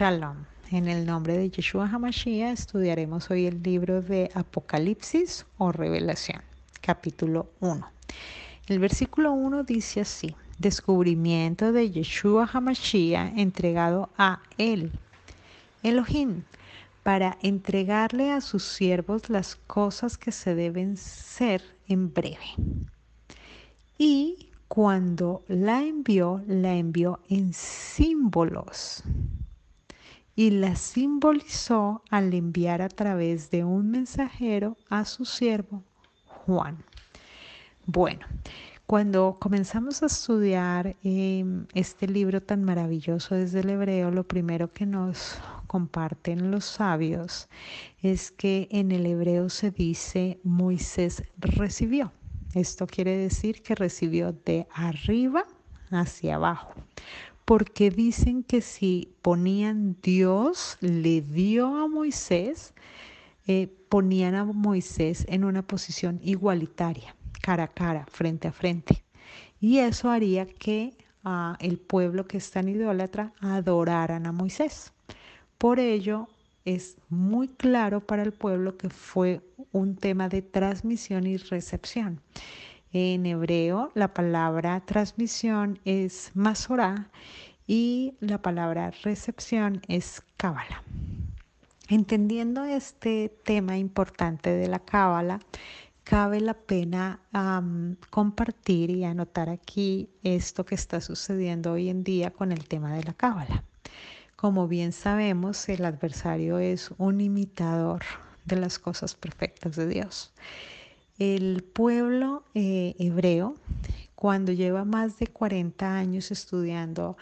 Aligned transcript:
En 0.00 0.86
el 0.86 1.04
nombre 1.04 1.36
de 1.36 1.50
Yeshua 1.50 1.90
Hamashiach 1.92 2.52
estudiaremos 2.52 3.32
hoy 3.32 3.46
el 3.46 3.60
libro 3.64 4.00
de 4.00 4.30
Apocalipsis 4.32 5.44
o 5.56 5.72
Revelación, 5.72 6.40
capítulo 6.80 7.50
1. 7.58 7.84
El 8.68 8.78
versículo 8.78 9.32
1 9.32 9.64
dice 9.64 10.02
así: 10.02 10.36
Descubrimiento 10.56 11.72
de 11.72 11.90
Yeshua 11.90 12.48
Hamashiach 12.52 13.36
entregado 13.36 14.10
a 14.16 14.40
él, 14.56 14.92
Elohim, 15.82 16.44
para 17.02 17.36
entregarle 17.42 18.30
a 18.30 18.40
sus 18.40 18.62
siervos 18.62 19.28
las 19.28 19.56
cosas 19.56 20.16
que 20.16 20.30
se 20.30 20.54
deben 20.54 20.96
ser 20.96 21.60
en 21.88 22.14
breve. 22.14 22.54
Y 23.98 24.50
cuando 24.68 25.42
la 25.48 25.82
envió, 25.82 26.40
la 26.46 26.76
envió 26.76 27.18
en 27.28 27.52
símbolos 27.52 29.02
y 30.38 30.50
la 30.50 30.76
simbolizó 30.76 32.04
al 32.10 32.32
enviar 32.32 32.80
a 32.80 32.88
través 32.88 33.50
de 33.50 33.64
un 33.64 33.90
mensajero 33.90 34.76
a 34.88 35.04
su 35.04 35.24
siervo 35.24 35.82
Juan. 36.26 36.78
Bueno, 37.86 38.24
cuando 38.86 39.38
comenzamos 39.40 40.00
a 40.04 40.06
estudiar 40.06 40.94
em, 41.02 41.66
este 41.74 42.06
libro 42.06 42.40
tan 42.40 42.62
maravilloso 42.62 43.34
desde 43.34 43.60
el 43.60 43.70
hebreo, 43.70 44.12
lo 44.12 44.28
primero 44.28 44.72
que 44.72 44.86
nos 44.86 45.40
comparten 45.66 46.52
los 46.52 46.66
sabios 46.66 47.48
es 48.00 48.30
que 48.30 48.68
en 48.70 48.92
el 48.92 49.06
hebreo 49.06 49.48
se 49.48 49.72
dice 49.72 50.38
Moisés 50.44 51.24
recibió. 51.38 52.12
Esto 52.54 52.86
quiere 52.86 53.16
decir 53.16 53.60
que 53.60 53.74
recibió 53.74 54.32
de 54.32 54.68
arriba 54.72 55.42
hacia 55.90 56.36
abajo 56.36 56.74
porque 57.48 57.90
dicen 57.90 58.42
que 58.42 58.60
si 58.60 59.14
ponían 59.22 59.96
Dios 60.02 60.76
le 60.82 61.22
dio 61.22 61.78
a 61.78 61.88
Moisés, 61.88 62.74
eh, 63.46 63.74
ponían 63.88 64.34
a 64.34 64.44
Moisés 64.44 65.24
en 65.30 65.44
una 65.44 65.62
posición 65.62 66.20
igualitaria, 66.22 67.16
cara 67.40 67.64
a 67.64 67.68
cara, 67.68 68.04
frente 68.10 68.48
a 68.48 68.52
frente. 68.52 69.02
Y 69.62 69.78
eso 69.78 70.10
haría 70.10 70.44
que 70.44 70.92
ah, 71.24 71.56
el 71.60 71.78
pueblo 71.78 72.26
que 72.26 72.36
está 72.36 72.60
en 72.60 72.68
idólatra 72.68 73.32
adoraran 73.40 74.26
a 74.26 74.32
Moisés. 74.32 74.92
Por 75.56 75.80
ello, 75.80 76.28
es 76.66 76.98
muy 77.08 77.48
claro 77.48 78.00
para 78.00 78.24
el 78.24 78.32
pueblo 78.32 78.76
que 78.76 78.90
fue 78.90 79.40
un 79.72 79.96
tema 79.96 80.28
de 80.28 80.42
transmisión 80.42 81.26
y 81.26 81.38
recepción. 81.38 82.20
En 82.92 83.26
hebreo, 83.26 83.92
la 83.94 84.14
palabra 84.14 84.80
transmisión 84.80 85.78
es 85.84 86.30
masorá 86.32 87.10
y 87.68 88.14
la 88.18 88.42
palabra 88.42 88.90
recepción 89.02 89.82
es 89.86 90.22
cábala. 90.38 90.82
Entendiendo 91.88 92.64
este 92.64 93.28
tema 93.44 93.78
importante 93.78 94.50
de 94.50 94.66
la 94.66 94.80
cábala, 94.80 95.38
cabe 96.02 96.40
la 96.40 96.54
pena 96.54 97.20
compartir 98.10 98.90
y 98.90 99.04
anotar 99.04 99.50
aquí 99.50 100.08
esto 100.22 100.64
que 100.64 100.74
está 100.74 101.02
sucediendo 101.02 101.72
hoy 101.72 101.90
en 101.90 102.02
día 102.02 102.30
con 102.30 102.50
el 102.50 102.66
tema 102.66 102.94
de 102.94 103.04
la 103.04 103.12
cábala. 103.12 103.62
Como 104.34 104.66
bien 104.66 104.92
sabemos, 104.92 105.68
el 105.68 105.84
adversario 105.84 106.58
es 106.58 106.90
un 106.96 107.20
imitador 107.20 108.02
de 108.46 108.56
las 108.56 108.78
cosas 108.78 109.14
perfectas 109.14 109.76
de 109.76 109.86
Dios. 109.86 110.32
El 111.18 111.64
pueblo 111.64 112.44
eh, 112.54 112.94
hebreo, 112.98 113.56
cuando 114.14 114.52
lleva 114.52 114.84
más 114.84 115.18
de 115.18 115.26
40 115.26 115.96
años 115.96 116.30
estudiando 116.30 117.16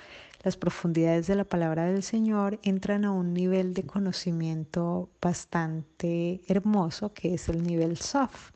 las 0.46 0.56
profundidades 0.56 1.26
de 1.26 1.34
la 1.34 1.42
palabra 1.42 1.86
del 1.86 2.04
Señor, 2.04 2.60
entran 2.62 3.04
a 3.04 3.10
un 3.10 3.34
nivel 3.34 3.74
de 3.74 3.82
conocimiento 3.82 5.10
bastante 5.20 6.40
hermoso, 6.46 7.12
que 7.12 7.34
es 7.34 7.48
el 7.48 7.64
nivel 7.64 7.96
soft. 7.96 8.52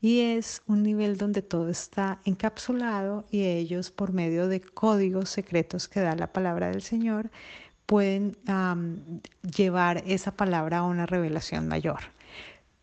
Y 0.00 0.18
es 0.22 0.62
un 0.66 0.82
nivel 0.82 1.16
donde 1.16 1.42
todo 1.42 1.68
está 1.68 2.18
encapsulado 2.24 3.24
y 3.30 3.44
ellos, 3.44 3.92
por 3.92 4.12
medio 4.12 4.48
de 4.48 4.60
códigos 4.60 5.30
secretos 5.30 5.86
que 5.86 6.00
da 6.00 6.16
la 6.16 6.32
palabra 6.32 6.70
del 6.70 6.82
Señor, 6.82 7.30
pueden 7.86 8.36
llevar 9.56 10.02
esa 10.08 10.32
palabra 10.32 10.78
a 10.78 10.82
una 10.82 11.06
revelación 11.06 11.68
mayor. 11.68 12.00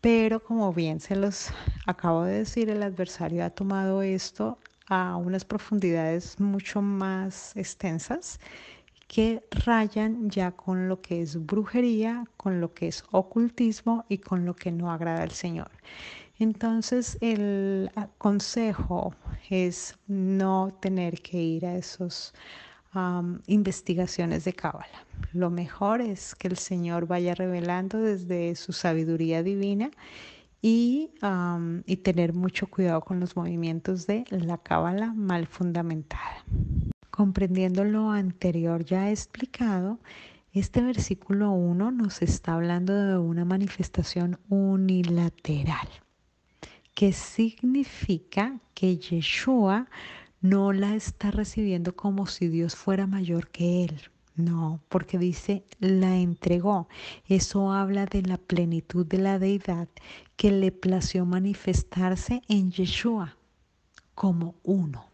Pero 0.00 0.42
como 0.42 0.72
bien 0.72 1.00
se 1.00 1.14
los 1.14 1.50
acabo 1.84 2.24
de 2.24 2.38
decir, 2.38 2.70
el 2.70 2.82
adversario 2.82 3.44
ha 3.44 3.50
tomado 3.50 4.00
esto 4.00 4.58
a 4.88 5.16
unas 5.16 5.44
profundidades 5.44 6.38
mucho 6.40 6.82
más 6.82 7.56
extensas 7.56 8.40
que 9.08 9.44
rayan 9.50 10.30
ya 10.30 10.50
con 10.50 10.88
lo 10.88 11.00
que 11.00 11.22
es 11.22 11.44
brujería, 11.46 12.24
con 12.36 12.60
lo 12.60 12.74
que 12.74 12.88
es 12.88 13.04
ocultismo 13.12 14.04
y 14.08 14.18
con 14.18 14.44
lo 14.44 14.54
que 14.56 14.72
no 14.72 14.90
agrada 14.90 15.22
al 15.22 15.30
Señor. 15.30 15.70
Entonces 16.38 17.16
el 17.20 17.90
consejo 18.18 19.14
es 19.48 19.96
no 20.06 20.76
tener 20.80 21.22
que 21.22 21.38
ir 21.38 21.66
a 21.66 21.76
esas 21.76 22.34
investigaciones 23.46 24.44
de 24.44 24.54
cábala. 24.54 25.04
Lo 25.32 25.50
mejor 25.50 26.00
es 26.00 26.34
que 26.34 26.48
el 26.48 26.56
Señor 26.56 27.06
vaya 27.06 27.34
revelando 27.34 27.98
desde 27.98 28.54
su 28.56 28.72
sabiduría 28.72 29.42
divina 29.42 29.90
y, 30.68 31.10
tener 32.02 32.34
mucho 32.34 32.66
cuidado 32.66 33.00
con 33.00 33.20
los 33.20 33.36
movimientos 33.36 34.06
de 34.08 34.24
la 34.30 34.58
cábala 34.58 35.12
mal 35.14 35.46
fundamentada. 35.46 36.44
Comprendiendo 37.10 37.84
lo 37.84 38.10
anterior 38.10 38.84
ya 38.84 39.10
explicado, 39.10 40.00
este 40.52 40.82
versículo 40.82 41.52
1 41.52 41.92
nos 41.92 42.20
está 42.20 42.54
hablando 42.54 42.94
de 42.94 43.16
una 43.16 43.44
manifestación 43.44 44.40
unilateral, 44.48 45.88
que 46.94 47.12
significa 47.12 48.58
que 48.74 48.98
Yeshua 48.98 49.86
no 50.40 50.72
la 50.72 50.96
está 50.96 51.30
recibiendo 51.30 51.94
como 51.94 52.26
si 52.26 52.48
Dios 52.48 52.74
fuera 52.74 53.06
mayor 53.06 53.48
que 53.50 53.84
él. 53.84 54.00
No, 54.34 54.80
porque 54.90 55.16
dice 55.16 55.64
la 55.80 56.16
entregó. 56.16 56.88
Eso 57.26 57.72
habla 57.72 58.04
de 58.04 58.20
la 58.20 58.36
plenitud 58.36 59.06
de 59.06 59.18
la 59.18 59.38
deidad 59.38 59.88
que 60.36 60.50
le 60.50 60.70
plació 60.70 61.24
manifestarse 61.24 62.42
en 62.48 62.70
Yeshua 62.70 63.36
como 64.14 64.54
uno. 64.62 65.06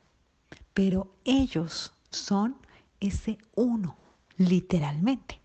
Pero 0.75 1.15
ellos 1.25 1.93
son 2.10 2.56
ese 3.00 3.38
uno, 3.55 3.97
literalmente. 4.37 5.41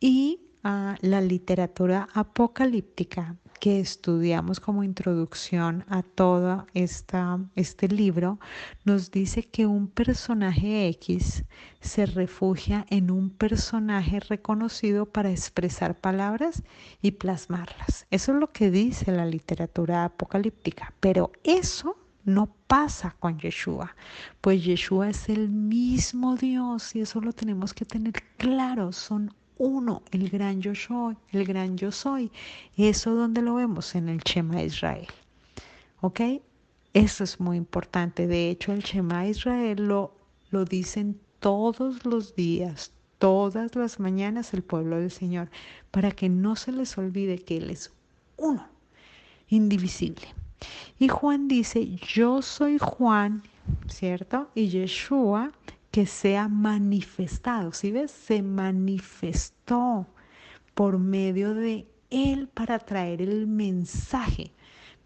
Y 0.00 0.40
ah, 0.62 0.96
la 1.00 1.20
literatura 1.20 2.08
apocalíptica 2.12 3.36
que 3.58 3.80
estudiamos 3.80 4.60
como 4.60 4.84
introducción 4.84 5.84
a 5.88 6.02
todo 6.02 6.66
este 6.74 7.88
libro, 7.88 8.38
nos 8.84 9.10
dice 9.10 9.42
que 9.42 9.66
un 9.66 9.88
personaje 9.88 10.88
X 10.88 11.44
se 11.80 12.06
refugia 12.06 12.86
en 12.90 13.10
un 13.10 13.30
personaje 13.30 14.20
reconocido 14.20 15.06
para 15.06 15.30
expresar 15.30 15.96
palabras 15.96 16.62
y 17.02 17.12
plasmarlas. 17.12 18.06
Eso 18.10 18.32
es 18.32 18.38
lo 18.38 18.52
que 18.52 18.70
dice 18.70 19.12
la 19.12 19.26
literatura 19.26 20.04
apocalíptica, 20.04 20.92
pero 21.00 21.32
eso 21.44 21.96
no 22.24 22.54
pasa 22.66 23.16
con 23.18 23.38
Yeshua, 23.38 23.96
pues 24.40 24.62
Yeshua 24.62 25.08
es 25.08 25.28
el 25.28 25.48
mismo 25.48 26.36
Dios 26.36 26.94
y 26.94 27.00
eso 27.00 27.20
lo 27.20 27.32
tenemos 27.32 27.72
que 27.72 27.86
tener 27.86 28.22
claro, 28.36 28.92
son 28.92 29.32
uno, 29.58 30.02
el 30.12 30.30
gran 30.30 30.62
yo 30.62 30.74
soy, 30.74 31.16
el 31.32 31.44
gran 31.44 31.76
yo 31.76 31.92
soy. 31.92 32.30
Eso 32.76 33.14
donde 33.14 33.42
lo 33.42 33.56
vemos 33.56 33.94
en 33.94 34.08
el 34.08 34.20
Shema 34.20 34.62
Israel. 34.62 35.06
¿Ok? 36.00 36.20
Eso 36.94 37.24
es 37.24 37.40
muy 37.40 37.56
importante. 37.56 38.26
De 38.26 38.50
hecho, 38.50 38.72
el 38.72 38.82
Shema 38.82 39.26
Israel 39.26 39.86
lo, 39.86 40.14
lo 40.50 40.64
dicen 40.64 41.20
todos 41.40 42.04
los 42.06 42.34
días, 42.34 42.92
todas 43.18 43.74
las 43.76 44.00
mañanas 44.00 44.54
el 44.54 44.62
pueblo 44.62 44.98
del 44.98 45.10
Señor, 45.10 45.50
para 45.90 46.12
que 46.12 46.28
no 46.28 46.56
se 46.56 46.72
les 46.72 46.96
olvide 46.96 47.38
que 47.38 47.58
Él 47.58 47.70
es 47.70 47.92
uno, 48.36 48.66
indivisible. 49.48 50.26
Y 50.98 51.08
Juan 51.08 51.48
dice, 51.48 51.86
yo 51.96 52.42
soy 52.42 52.78
Juan, 52.78 53.42
¿cierto? 53.88 54.48
Y 54.54 54.68
Yeshua 54.68 55.52
que 55.98 56.06
sea 56.06 56.46
manifestado. 56.46 57.72
Si 57.72 57.90
ves? 57.90 58.12
Se 58.12 58.40
manifestó 58.40 60.06
por 60.74 60.96
medio 60.96 61.54
de 61.54 61.88
Él 62.08 62.46
para 62.46 62.78
traer 62.78 63.20
el 63.20 63.48
mensaje, 63.48 64.52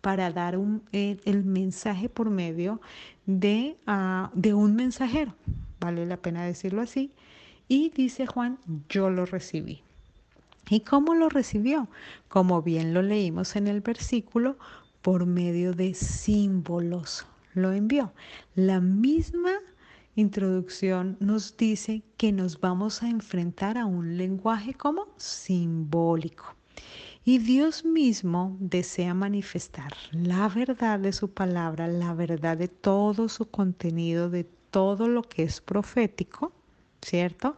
para 0.02 0.30
dar 0.30 0.58
un, 0.58 0.82
el, 0.92 1.44
mensaje 1.44 2.10
por 2.10 2.28
medio 2.28 2.82
de, 3.24 3.78
ah, 3.86 4.30
de 4.34 4.52
un 4.52 4.76
mensajero. 4.76 5.34
Vale 5.80 6.04
la 6.04 6.18
pena 6.18 6.44
decirlo 6.44 6.82
así. 6.82 7.10
Y 7.68 7.88
dice 7.88 8.26
Juan, 8.26 8.58
yo 8.90 9.08
lo 9.08 9.24
recibí. 9.24 9.80
¿Y 10.68 10.80
cómo 10.80 11.14
lo 11.14 11.30
recibió? 11.30 11.88
Como 12.28 12.60
bien 12.60 12.92
lo 12.92 13.00
leímos 13.00 13.56
en 13.56 13.66
el 13.66 13.80
versículo, 13.80 14.58
por 15.00 15.24
medio 15.24 15.72
de 15.72 15.94
símbolos 15.94 17.26
lo 17.54 17.72
envió. 17.72 18.12
La 18.54 18.80
misma 18.80 19.52
introducción 20.14 21.16
nos 21.20 21.56
dice 21.56 22.02
que 22.16 22.32
nos 22.32 22.60
vamos 22.60 23.02
a 23.02 23.08
enfrentar 23.08 23.78
a 23.78 23.86
un 23.86 24.16
lenguaje 24.16 24.74
como 24.74 25.06
simbólico. 25.16 26.54
Y 27.24 27.38
Dios 27.38 27.84
mismo 27.84 28.56
desea 28.58 29.14
manifestar 29.14 29.92
la 30.10 30.48
verdad 30.48 30.98
de 30.98 31.12
su 31.12 31.32
palabra, 31.32 31.86
la 31.86 32.14
verdad 32.14 32.56
de 32.56 32.68
todo 32.68 33.28
su 33.28 33.48
contenido, 33.48 34.28
de 34.28 34.44
todo 34.44 35.06
lo 35.06 35.22
que 35.22 35.44
es 35.44 35.60
profético, 35.60 36.52
¿cierto? 37.00 37.56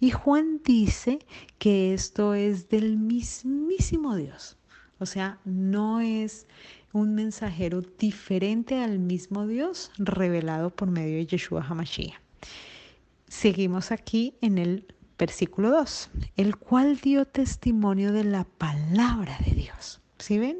Y 0.00 0.10
Juan 0.10 0.60
dice 0.62 1.20
que 1.58 1.94
esto 1.94 2.34
es 2.34 2.68
del 2.68 2.98
mismísimo 2.98 4.16
Dios. 4.16 4.58
O 4.98 5.06
sea, 5.06 5.38
no 5.44 6.00
es 6.00 6.46
un 6.96 7.14
mensajero 7.14 7.82
diferente 7.82 8.82
al 8.82 8.98
mismo 8.98 9.46
Dios 9.46 9.90
revelado 9.98 10.70
por 10.70 10.90
medio 10.90 11.18
de 11.18 11.26
Yeshua 11.26 11.62
HaMashiach. 11.62 12.18
Seguimos 13.28 13.92
aquí 13.92 14.34
en 14.40 14.56
el 14.56 14.94
versículo 15.18 15.70
2, 15.72 16.10
el 16.38 16.56
cual 16.56 16.96
dio 16.96 17.26
testimonio 17.26 18.12
de 18.12 18.24
la 18.24 18.44
palabra 18.44 19.36
de 19.44 19.52
Dios. 19.52 20.00
¿Sí 20.18 20.38
ven? 20.38 20.56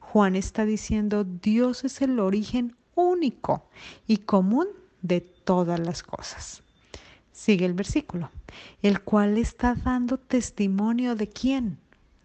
Juan 0.00 0.34
está 0.34 0.64
diciendo, 0.64 1.22
Dios 1.22 1.84
es 1.84 2.02
el 2.02 2.18
origen 2.18 2.74
único 2.96 3.68
y 4.08 4.16
común 4.16 4.66
de 5.02 5.20
todas 5.20 5.78
las 5.78 6.02
cosas. 6.02 6.64
Sigue 7.30 7.64
el 7.64 7.74
versículo, 7.74 8.30
el 8.82 9.02
cual 9.02 9.38
está 9.38 9.76
dando 9.76 10.18
testimonio 10.18 11.14
de 11.14 11.28
quién? 11.28 11.78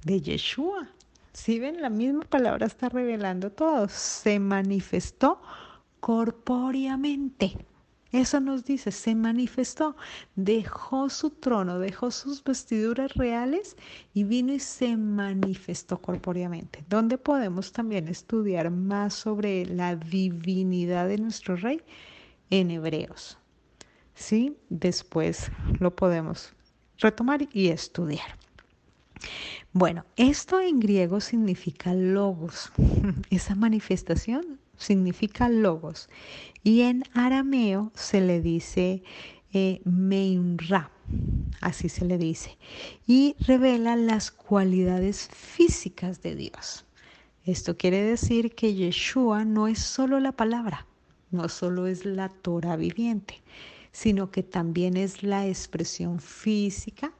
De 0.04 0.20
Yeshua, 0.20 0.90
si 1.34 1.60
ven, 1.60 1.82
la 1.82 1.90
misma 1.90 2.22
palabra 2.22 2.66
está 2.66 2.90
revelando 2.90 3.52
todo. 3.52 3.88
Se 3.88 4.40
manifestó 4.40 5.42
corpóreamente. 6.00 7.66
Eso 8.12 8.42
nos 8.42 8.66
dice, 8.66 8.92
se 8.92 9.16
manifestó, 9.16 9.96
dejó 10.36 11.10
su 11.10 11.30
trono, 11.30 11.80
dejó 11.80 12.12
sus 12.12 12.44
vestiduras 12.44 13.14
reales 13.14 13.78
y 14.14 14.26
vino 14.26 14.52
y 14.52 14.60
se 14.60 14.98
manifestó 14.98 16.02
corpóreamente. 16.02 16.84
Donde 16.90 17.18
podemos 17.18 17.72
también 17.72 18.10
estudiar 18.10 18.70
más 18.70 19.14
sobre 19.14 19.66
la 19.66 19.96
divinidad 19.96 21.08
de 21.08 21.20
nuestro 21.20 21.56
rey 21.56 21.82
en 22.50 22.72
Hebreos. 22.72 23.38
¿Sí? 24.14 24.58
Después 24.68 25.50
lo 25.80 25.96
podemos 25.96 26.54
retomar 26.98 27.48
y 27.54 27.70
estudiar. 27.70 28.41
Bueno, 29.74 30.06
esto 30.16 30.60
en 30.60 30.80
griego 30.80 31.22
significa 31.22 31.94
logos. 31.94 32.72
Esa 33.30 33.56
manifestación 33.56 34.60
significa 34.78 35.50
logos. 35.50 36.10
Y 36.64 36.82
en 36.82 37.04
arameo 37.14 37.92
se 37.96 38.22
le 38.22 38.42
dice 38.42 39.04
eh, 39.54 39.82
meinra, 39.84 40.92
así 41.60 41.90
se 41.90 42.06
le 42.06 42.18
dice. 42.18 42.58
Y 43.08 43.36
revela 43.40 43.96
las 43.96 44.32
cualidades 44.32 45.30
físicas 45.30 46.22
de 46.22 46.36
Dios. 46.36 46.86
Esto 47.44 47.78
quiere 47.78 48.02
decir 48.04 48.56
que 48.56 48.74
Yeshua 48.74 49.46
no 49.46 49.68
es 49.68 49.80
solo 49.80 50.20
la 50.20 50.32
palabra, 50.32 50.86
no 51.32 51.50
solo 51.50 51.88
es 51.88 52.06
la 52.06 52.30
Torah 52.30 52.76
viviente, 52.76 53.42
sino 53.92 54.32
que 54.32 54.44
también 54.44 54.96
es 54.96 55.24
la 55.24 55.48
expresión 55.48 56.20
física 56.20 57.14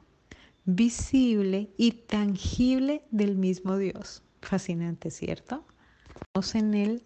visible 0.64 1.70
y 1.76 1.92
tangible 1.92 3.02
del 3.10 3.36
mismo 3.36 3.76
Dios. 3.76 4.22
Fascinante, 4.40 5.10
¿cierto? 5.10 5.64
Vamos 6.34 6.54
en 6.54 6.74
el 6.74 7.04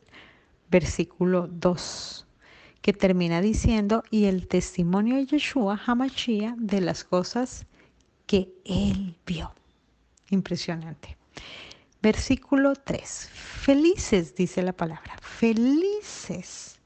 versículo 0.70 1.49
2, 1.49 2.26
que 2.82 2.93
termina 2.93 3.41
diciendo, 3.41 4.03
y 4.11 4.25
el 4.25 4.49
testimonio 4.49 5.17
de 5.17 5.26
Yeshua 5.26 5.81
Hamashia 5.87 6.55
de 6.58 6.81
las 6.81 7.05
cosas 7.05 7.67
que 8.26 8.53
él 8.64 9.17
vio. 9.26 9.53
Impresionante. 10.31 11.17
Versículo 12.03 12.75
3. 12.75 13.31
Felices, 13.32 14.35
dice 14.35 14.62
la 14.62 14.73
palabra, 14.73 15.17
felices 15.20 16.79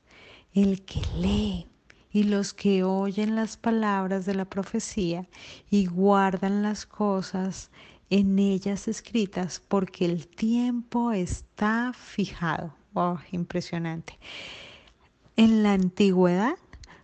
el 0.55 0.85
que 0.85 1.01
lee 1.17 1.70
y 2.13 2.25
los 2.25 2.53
que 2.55 2.85
oyen 2.85 3.37
las 3.37 3.57
palabras 3.57 4.27
de 4.27 4.35
la 4.35 4.45
profecía 4.45 5.29
y 5.71 5.87
guardan 5.87 6.63
las 6.63 6.87
cosas 6.87 7.71
en 8.11 8.39
ellas 8.39 8.89
escritas 8.89 9.63
porque 9.67 10.05
el 10.05 10.27
tiempo 10.27 11.13
está 11.13 11.93
fijado. 11.93 12.75
Impresionante. 13.31 14.19
En 15.37 15.63
la 15.63 15.75
antigüedad 15.75 16.57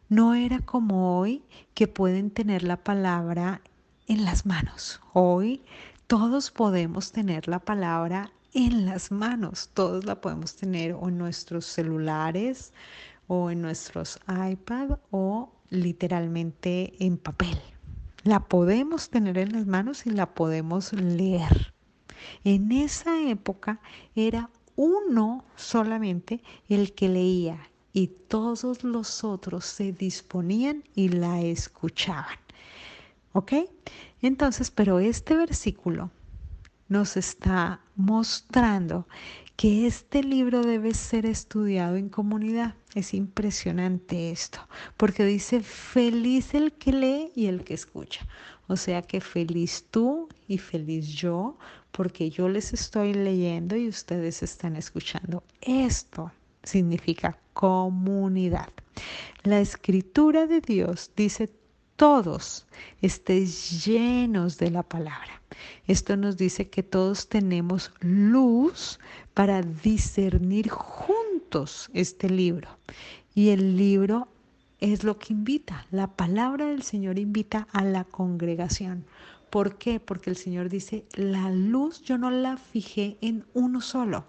no 0.08 0.35
era 0.35 0.58
como 0.61 1.19
hoy 1.19 1.44
que 1.75 1.87
pueden 1.87 2.31
tener 2.31 2.64
la 2.64 2.76
palabra 2.76 3.61
en 4.08 4.25
las 4.25 4.47
manos. 4.47 5.00
Hoy 5.12 5.62
todos 6.08 6.50
podemos 6.50 7.12
tener 7.12 7.47
la 7.47 7.61
palabra 7.61 8.32
en 8.53 8.85
las 8.85 9.12
manos. 9.12 9.70
Todos 9.75 10.05
la 10.05 10.20
podemos 10.20 10.56
tener 10.56 10.93
o 10.93 11.08
en 11.08 11.19
nuestros 11.19 11.67
celulares 11.67 12.73
o 13.26 13.50
en 13.50 13.62
nuestros 13.62 14.19
iPad 14.28 14.99
o 15.11 15.52
literalmente 15.70 16.94
en 17.05 17.19
papel. 17.19 17.58
La 18.23 18.40
podemos 18.40 19.11
tener 19.11 19.38
en 19.38 19.52
las 19.52 19.67
manos 19.67 20.06
y 20.06 20.11
la 20.11 20.34
podemos 20.34 20.93
leer. 20.93 21.73
En 22.44 22.73
esa 22.73 23.20
época 23.23 23.81
era 24.14 24.50
uno 24.75 25.44
solamente 25.55 26.43
el 26.69 26.93
que 26.93 27.08
leía 27.08 27.70
y 27.93 28.08
todos 28.08 28.84
los 28.84 29.25
otros 29.25 29.64
se 29.64 29.93
disponían 29.93 30.84
y 30.94 31.08
la 31.08 31.40
escuchaban. 31.40 32.38
¿Ok? 33.32 33.52
Entonces, 34.22 34.70
pero 34.70 34.99
este 34.99 35.37
versículo 35.37 36.11
nos 36.88 37.17
está 37.17 37.81
mostrando 37.96 39.06
que 39.56 39.87
este 39.87 40.23
libro 40.23 40.62
debe 40.62 40.93
ser 40.93 41.25
estudiado 41.25 41.97
en 41.97 42.11
comunidad. 42.11 42.75
Es 42.94 43.14
impresionante 43.14 44.31
esto, 44.31 44.61
porque 44.97 45.25
dice, 45.25 45.62
feliz 45.62 46.55
el 46.55 46.73
que 46.73 46.93
lee 46.93 47.32
y 47.35 47.47
el 47.47 47.64
que 47.64 47.75
escucha. 47.75 48.26
O 48.69 48.76
sea 48.76 49.03
que 49.03 49.20
feliz 49.20 49.87
tú 49.91 50.29
y 50.47 50.58
feliz 50.58 51.08
yo, 51.08 51.56
porque 51.91 52.31
yo 52.31 52.49
les 52.49 52.75
estoy 52.75 53.14
leyendo 53.14 53.76
y 53.76 53.88
ustedes 53.88 54.43
están 54.43 54.76
escuchando. 54.76 55.43
Esto 55.62 56.32
significa 56.62 57.38
comunidad. 57.55 58.69
La 59.43 59.61
escritura 59.61 60.47
de 60.47 60.61
Dios 60.61 61.12
dice 61.17 61.50
todos 61.96 62.66
estéis 63.00 63.84
llenos 63.84 64.58
de 64.58 64.70
la 64.70 64.82
palabra. 64.82 65.43
Esto 65.87 66.16
nos 66.16 66.37
dice 66.37 66.69
que 66.69 66.82
todos 66.82 67.29
tenemos 67.29 67.91
luz 68.00 68.98
para 69.34 69.62
discernir 69.62 70.69
juntos 70.69 71.91
este 71.94 72.29
libro. 72.29 72.69
Y 73.34 73.50
el 73.50 73.76
libro 73.76 74.29
es 74.81 75.05
lo 75.05 75.19
que 75.19 75.32
invita. 75.32 75.86
La 75.91 76.06
palabra 76.08 76.67
del 76.67 76.82
Señor 76.82 77.19
invita 77.19 77.67
a 77.72 77.82
la 77.84 78.05
congregación. 78.05 79.05
¿Por 79.50 79.79
qué? 79.79 80.00
Porque 80.00 80.31
el 80.31 80.36
Señor 80.36 80.69
dice, 80.69 81.05
la 81.15 81.50
luz 81.50 82.03
yo 82.03 82.19
no 82.19 82.31
la 82.31 82.56
fijé 82.56 83.17
en 83.20 83.46
uno 83.55 83.81
solo. 83.81 84.26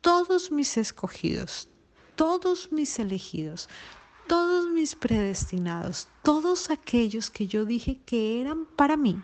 Todos 0.00 0.50
mis 0.50 0.76
escogidos, 0.76 1.68
todos 2.16 2.72
mis 2.72 2.98
elegidos, 2.98 3.68
todos 4.28 4.70
mis 4.70 4.94
predestinados, 4.94 6.08
todos 6.22 6.70
aquellos 6.70 7.30
que 7.30 7.46
yo 7.46 7.64
dije 7.64 7.98
que 8.04 8.40
eran 8.40 8.66
para 8.76 8.96
mí 8.96 9.22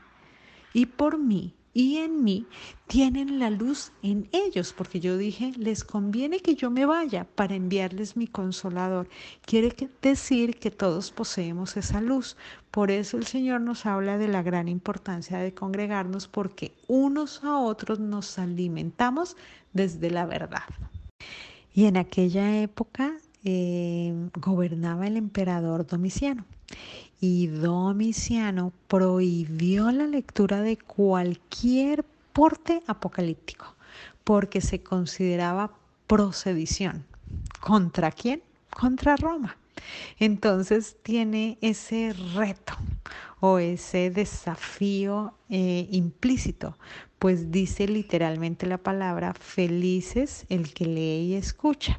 y 0.72 0.86
por 0.86 1.18
mí 1.18 1.54
y 1.74 1.98
en 1.98 2.22
mí, 2.22 2.46
tienen 2.86 3.38
la 3.38 3.48
luz 3.48 3.92
en 4.02 4.28
ellos, 4.32 4.74
porque 4.76 5.00
yo 5.00 5.16
dije, 5.16 5.52
les 5.56 5.84
conviene 5.84 6.40
que 6.40 6.54
yo 6.54 6.70
me 6.70 6.84
vaya 6.84 7.24
para 7.24 7.54
enviarles 7.54 8.14
mi 8.14 8.26
consolador. 8.26 9.08
Quiere 9.46 9.74
decir 10.02 10.58
que 10.58 10.70
todos 10.70 11.10
poseemos 11.10 11.78
esa 11.78 12.02
luz. 12.02 12.36
Por 12.70 12.90
eso 12.90 13.16
el 13.16 13.26
Señor 13.26 13.62
nos 13.62 13.86
habla 13.86 14.18
de 14.18 14.28
la 14.28 14.42
gran 14.42 14.68
importancia 14.68 15.38
de 15.38 15.54
congregarnos, 15.54 16.28
porque 16.28 16.74
unos 16.88 17.42
a 17.42 17.56
otros 17.56 17.98
nos 17.98 18.38
alimentamos 18.38 19.36
desde 19.72 20.10
la 20.10 20.26
verdad. 20.26 20.64
Y 21.72 21.86
en 21.86 21.96
aquella 21.96 22.60
época 22.60 23.16
Em, 23.44 24.30
gobernaba 24.34 25.06
el 25.06 25.16
emperador 25.16 25.84
Domiciano. 25.84 26.44
Y 27.20 27.48
Domiciano 27.48 28.72
prohibió 28.86 29.90
la 29.90 30.06
lectura 30.06 30.60
de 30.60 30.76
cualquier 30.76 32.04
porte 32.32 32.82
apocalíptico 32.86 33.74
porque 34.24 34.60
se 34.60 34.82
consideraba 34.82 35.72
procedición. 36.06 37.04
¿Contra 37.60 38.12
quién? 38.12 38.42
Contra 38.70 39.16
Roma. 39.16 39.56
Entonces 40.18 40.96
tiene 41.02 41.58
ese 41.60 42.14
reto 42.34 42.74
o 43.40 43.58
ese 43.58 44.10
desafío 44.10 45.34
eh, 45.48 45.88
implícito, 45.90 46.78
pues 47.18 47.50
dice 47.50 47.88
literalmente 47.88 48.66
la 48.66 48.78
palabra 48.78 49.34
felices 49.34 50.46
el 50.48 50.72
que 50.72 50.86
lee 50.86 51.26
y 51.26 51.34
escucha. 51.34 51.98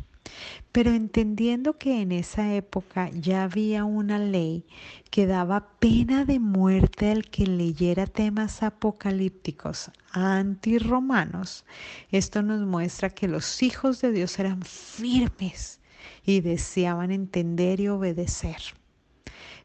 Pero 0.74 0.92
entendiendo 0.92 1.78
que 1.78 2.02
en 2.02 2.12
esa 2.12 2.56
época 2.56 3.12
ya 3.12 3.44
había 3.44 3.86
una 3.86 4.18
ley 4.18 4.66
que 5.12 5.28
daba 5.28 5.70
pena 5.78 6.26
de 6.26 6.40
muerte 6.40 7.12
al 7.12 7.30
que 7.30 7.46
leyera 7.46 8.08
temas 8.08 8.64
apocalípticos 8.64 9.92
antirromanos, 10.12 11.64
esto 12.10 12.42
nos 12.42 12.66
muestra 12.66 13.12
que 13.12 13.28
los 13.28 13.62
hijos 13.62 14.02
de 14.02 14.12
Dios 14.14 14.40
eran 14.40 14.64
firmes 14.64 15.80
y 16.26 16.42
deseaban 16.42 17.12
entender 17.12 17.80
y 17.80 17.90
obedecer. 17.90 18.58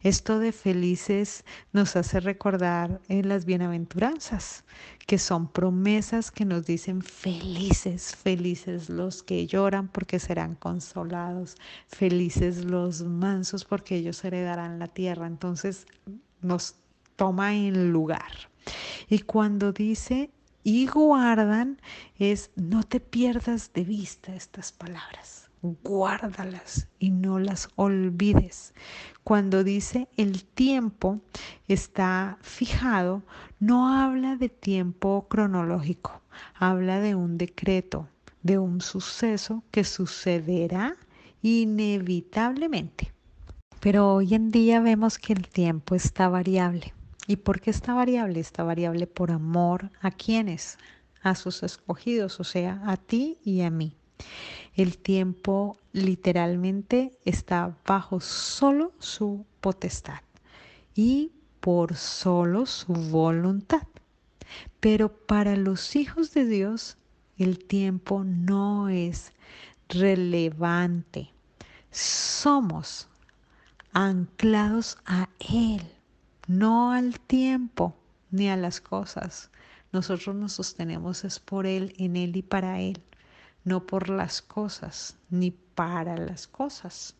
Esto 0.02 0.38
de 0.38 0.52
felices 0.52 1.44
nos 1.72 1.96
hace 1.96 2.20
recordar 2.20 3.00
en 3.08 3.28
las 3.28 3.44
bienaventuranzas, 3.44 4.64
que 5.06 5.18
son 5.18 5.48
promesas 5.48 6.30
que 6.30 6.44
nos 6.44 6.66
dicen 6.66 7.02
felices, 7.02 8.14
felices 8.14 8.88
los 8.88 9.22
que 9.22 9.46
lloran 9.46 9.88
porque 9.88 10.18
serán 10.18 10.54
consolados, 10.54 11.56
felices 11.88 12.64
los 12.64 13.02
mansos 13.02 13.64
porque 13.64 13.96
ellos 13.96 14.24
heredarán 14.24 14.78
la 14.78 14.86
tierra. 14.86 15.26
Entonces 15.26 15.86
nos 16.42 16.76
toma 17.16 17.54
en 17.54 17.90
lugar. 17.90 18.50
Y 19.08 19.20
cuando 19.20 19.72
dice 19.72 20.30
y 20.62 20.86
guardan 20.86 21.80
es 22.18 22.50
no 22.54 22.82
te 22.82 23.00
pierdas 23.00 23.72
de 23.72 23.84
vista 23.84 24.34
estas 24.34 24.70
palabras 24.72 25.37
guárdalas 25.62 26.88
y 26.98 27.10
no 27.10 27.38
las 27.38 27.68
olvides. 27.76 28.74
Cuando 29.24 29.64
dice 29.64 30.08
el 30.16 30.44
tiempo 30.44 31.20
está 31.66 32.38
fijado, 32.40 33.22
no 33.60 33.88
habla 33.88 34.36
de 34.36 34.48
tiempo 34.48 35.26
cronológico, 35.28 36.22
habla 36.54 37.00
de 37.00 37.14
un 37.14 37.38
decreto, 37.38 38.08
de 38.42 38.58
un 38.58 38.80
suceso 38.80 39.62
que 39.70 39.84
sucederá 39.84 40.96
inevitablemente. 41.42 43.12
Pero 43.80 44.14
hoy 44.14 44.34
en 44.34 44.50
día 44.50 44.80
vemos 44.80 45.18
que 45.18 45.32
el 45.32 45.48
tiempo 45.48 45.94
está 45.94 46.28
variable. 46.28 46.94
¿Y 47.26 47.36
por 47.36 47.60
qué 47.60 47.70
está 47.70 47.94
variable? 47.94 48.40
Está 48.40 48.64
variable 48.64 49.06
por 49.06 49.30
amor 49.30 49.90
a 50.00 50.10
quienes, 50.10 50.78
a 51.22 51.34
sus 51.34 51.62
escogidos, 51.62 52.40
o 52.40 52.44
sea, 52.44 52.80
a 52.86 52.96
ti 52.96 53.38
y 53.44 53.60
a 53.60 53.70
mí. 53.70 53.94
El 54.78 54.96
tiempo 54.96 55.76
literalmente 55.92 57.18
está 57.24 57.76
bajo 57.84 58.20
solo 58.20 58.92
su 59.00 59.44
potestad 59.60 60.20
y 60.94 61.32
por 61.58 61.96
solo 61.96 62.64
su 62.64 62.92
voluntad. 62.92 63.88
Pero 64.78 65.08
para 65.08 65.56
los 65.56 65.96
hijos 65.96 66.32
de 66.32 66.44
Dios 66.44 66.96
el 67.38 67.58
tiempo 67.58 68.22
no 68.22 68.88
es 68.88 69.32
relevante. 69.88 71.32
Somos 71.90 73.08
anclados 73.92 74.98
a 75.06 75.28
Él, 75.40 75.82
no 76.46 76.92
al 76.92 77.18
tiempo 77.18 77.96
ni 78.30 78.48
a 78.48 78.56
las 78.56 78.80
cosas. 78.80 79.50
Nosotros 79.90 80.36
nos 80.36 80.52
sostenemos 80.52 81.24
es 81.24 81.40
por 81.40 81.66
Él, 81.66 81.94
en 81.98 82.14
Él 82.14 82.36
y 82.36 82.42
para 82.42 82.80
Él 82.80 83.02
no 83.68 83.86
por 83.86 84.08
las 84.08 84.42
cosas, 84.42 85.16
ni 85.30 85.50
para 85.50 86.16
las 86.16 86.46
cosas. 86.46 87.14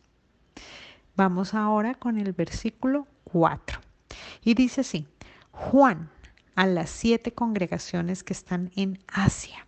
Vamos 1.15 1.53
ahora 1.53 1.93
con 1.93 2.17
el 2.17 2.33
versículo 2.33 3.07
4. 3.25 3.79
Y 4.43 4.55
dice 4.55 4.81
así, 4.81 5.07
Juan, 5.51 6.09
a 6.55 6.65
las 6.65 6.89
siete 6.89 7.33
congregaciones 7.33 8.23
que 8.23 8.33
están 8.33 8.71
en 8.75 8.99
Asia, 9.07 9.67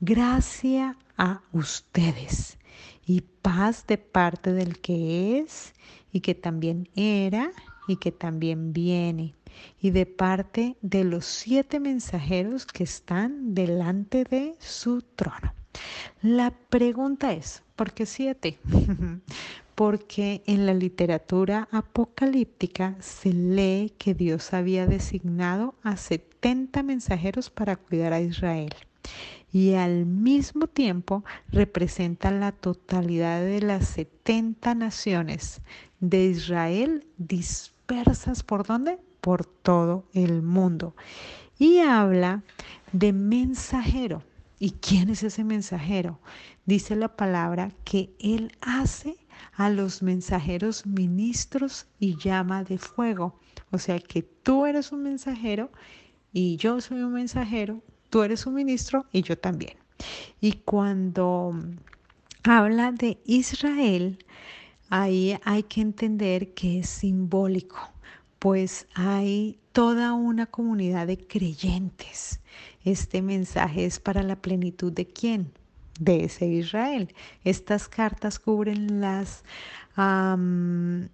gracia 0.00 0.96
a 1.16 1.42
ustedes 1.52 2.58
y 3.06 3.20
paz 3.20 3.86
de 3.86 3.98
parte 3.98 4.52
del 4.52 4.80
que 4.80 5.38
es 5.38 5.72
y 6.12 6.20
que 6.20 6.34
también 6.34 6.88
era 6.96 7.52
y 7.86 7.96
que 7.96 8.12
también 8.12 8.72
viene, 8.72 9.34
y 9.80 9.90
de 9.90 10.06
parte 10.06 10.76
de 10.80 11.04
los 11.04 11.26
siete 11.26 11.80
mensajeros 11.80 12.66
que 12.66 12.84
están 12.84 13.54
delante 13.54 14.24
de 14.24 14.56
su 14.58 15.02
trono. 15.02 15.52
La 16.22 16.50
pregunta 16.50 17.32
es, 17.32 17.62
¿por 17.76 17.92
qué 17.92 18.06
siete? 18.06 18.58
Porque 19.74 20.42
en 20.46 20.66
la 20.66 20.74
literatura 20.74 21.68
apocalíptica 21.72 22.96
se 23.00 23.32
lee 23.32 23.92
que 23.98 24.14
Dios 24.14 24.52
había 24.52 24.86
designado 24.86 25.74
a 25.82 25.96
70 25.96 26.82
mensajeros 26.82 27.50
para 27.50 27.76
cuidar 27.76 28.12
a 28.12 28.20
Israel 28.20 28.74
y 29.54 29.74
al 29.74 30.04
mismo 30.04 30.66
tiempo 30.66 31.24
representa 31.52 32.32
la 32.32 32.50
totalidad 32.50 33.40
de 33.40 33.60
las 33.60 33.86
70 33.86 34.74
naciones 34.74 35.60
de 36.00 36.24
Israel 36.24 37.06
dispersas 37.18 38.42
por 38.42 38.66
dónde? 38.66 38.98
Por 39.20 39.46
todo 39.46 40.06
el 40.12 40.42
mundo. 40.42 40.96
Y 41.56 41.78
habla 41.78 42.42
de 42.90 43.12
mensajero. 43.12 44.24
¿Y 44.64 44.70
quién 44.70 45.10
es 45.10 45.22
ese 45.22 45.44
mensajero? 45.44 46.20
Dice 46.64 46.96
la 46.96 47.14
palabra 47.16 47.70
que 47.84 48.14
Él 48.18 48.50
hace 48.62 49.14
a 49.52 49.68
los 49.68 50.02
mensajeros 50.02 50.86
ministros 50.86 51.86
y 52.00 52.16
llama 52.16 52.64
de 52.64 52.78
fuego. 52.78 53.38
O 53.72 53.78
sea 53.78 53.98
que 53.98 54.22
tú 54.22 54.64
eres 54.64 54.90
un 54.90 55.02
mensajero 55.02 55.70
y 56.32 56.56
yo 56.56 56.80
soy 56.80 57.02
un 57.02 57.12
mensajero, 57.12 57.82
tú 58.08 58.22
eres 58.22 58.46
un 58.46 58.54
ministro 58.54 59.04
y 59.12 59.20
yo 59.20 59.36
también. 59.36 59.76
Y 60.40 60.52
cuando 60.52 61.54
habla 62.42 62.90
de 62.90 63.18
Israel, 63.26 64.16
ahí 64.88 65.36
hay 65.44 65.64
que 65.64 65.82
entender 65.82 66.54
que 66.54 66.78
es 66.78 66.88
simbólico, 66.88 67.92
pues 68.38 68.86
hay 68.94 69.58
toda 69.72 70.14
una 70.14 70.46
comunidad 70.46 71.06
de 71.06 71.18
creyentes 71.18 72.40
este 72.84 73.22
mensaje 73.22 73.84
es 73.86 73.98
para 73.98 74.22
la 74.22 74.36
plenitud 74.36 74.92
de 74.92 75.06
quién? 75.06 75.52
De 75.98 76.24
ese 76.24 76.46
Israel. 76.46 77.14
Estas 77.44 77.88
cartas 77.88 78.38
cubren 78.38 79.00
las 79.00 79.42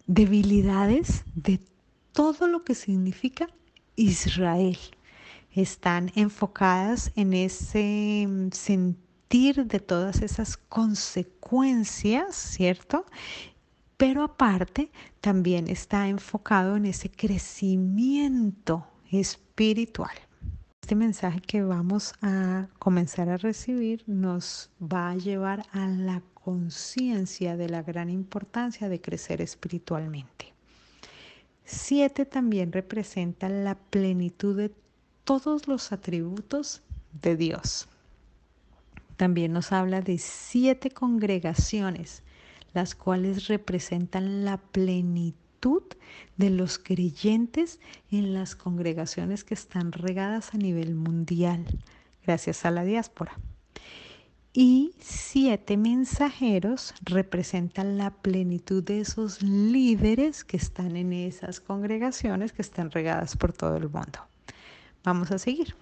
debilidades 0.06 1.24
de 1.34 1.60
todo 2.12 2.46
lo 2.48 2.64
que 2.64 2.74
significa 2.74 3.48
Israel. 3.96 4.78
Están 5.52 6.10
enfocadas 6.14 7.12
en 7.14 7.34
ese 7.34 8.26
sentir 8.52 9.66
de 9.66 9.80
todas 9.80 10.22
esas 10.22 10.56
consecuencias, 10.56 12.34
¿cierto? 12.34 13.04
Pero 13.96 14.22
aparte 14.22 14.90
también 15.20 15.68
está 15.68 16.08
enfocado 16.08 16.76
en 16.76 16.86
ese 16.86 17.10
crecimiento 17.10 18.86
espiritual 19.10 20.16
este 20.90 20.96
mensaje 20.96 21.40
que 21.40 21.62
vamos 21.62 22.14
a 22.20 22.66
comenzar 22.80 23.28
a 23.28 23.36
recibir 23.36 24.02
nos 24.08 24.70
va 24.82 25.10
a 25.10 25.14
llevar 25.14 25.64
a 25.70 25.86
la 25.86 26.20
conciencia 26.34 27.56
de 27.56 27.68
la 27.68 27.84
gran 27.84 28.10
importancia 28.10 28.88
de 28.88 29.00
crecer 29.00 29.40
espiritualmente. 29.40 30.52
Siete 31.64 32.24
también 32.26 32.72
representa 32.72 33.48
la 33.48 33.76
plenitud 33.76 34.56
de 34.56 34.72
todos 35.22 35.68
los 35.68 35.92
atributos 35.92 36.82
de 37.22 37.36
Dios. 37.36 37.86
También 39.16 39.52
nos 39.52 39.70
habla 39.70 40.00
de 40.00 40.18
siete 40.18 40.90
congregaciones, 40.90 42.24
las 42.74 42.96
cuales 42.96 43.46
representan 43.46 44.44
la 44.44 44.56
plenitud 44.56 45.49
de 46.36 46.50
los 46.50 46.78
creyentes 46.78 47.80
en 48.10 48.32
las 48.32 48.56
congregaciones 48.56 49.44
que 49.44 49.54
están 49.54 49.92
regadas 49.92 50.54
a 50.54 50.58
nivel 50.58 50.94
mundial, 50.94 51.66
gracias 52.24 52.64
a 52.64 52.70
la 52.70 52.84
diáspora. 52.84 53.38
Y 54.52 54.92
siete 54.98 55.76
mensajeros 55.76 56.94
representan 57.02 57.98
la 57.98 58.10
plenitud 58.10 58.82
de 58.82 59.00
esos 59.00 59.42
líderes 59.42 60.44
que 60.44 60.56
están 60.56 60.96
en 60.96 61.12
esas 61.12 61.60
congregaciones 61.60 62.52
que 62.52 62.62
están 62.62 62.90
regadas 62.90 63.36
por 63.36 63.52
todo 63.52 63.76
el 63.76 63.88
mundo. 63.88 64.18
Vamos 65.04 65.30
a 65.30 65.38
seguir. 65.38 65.74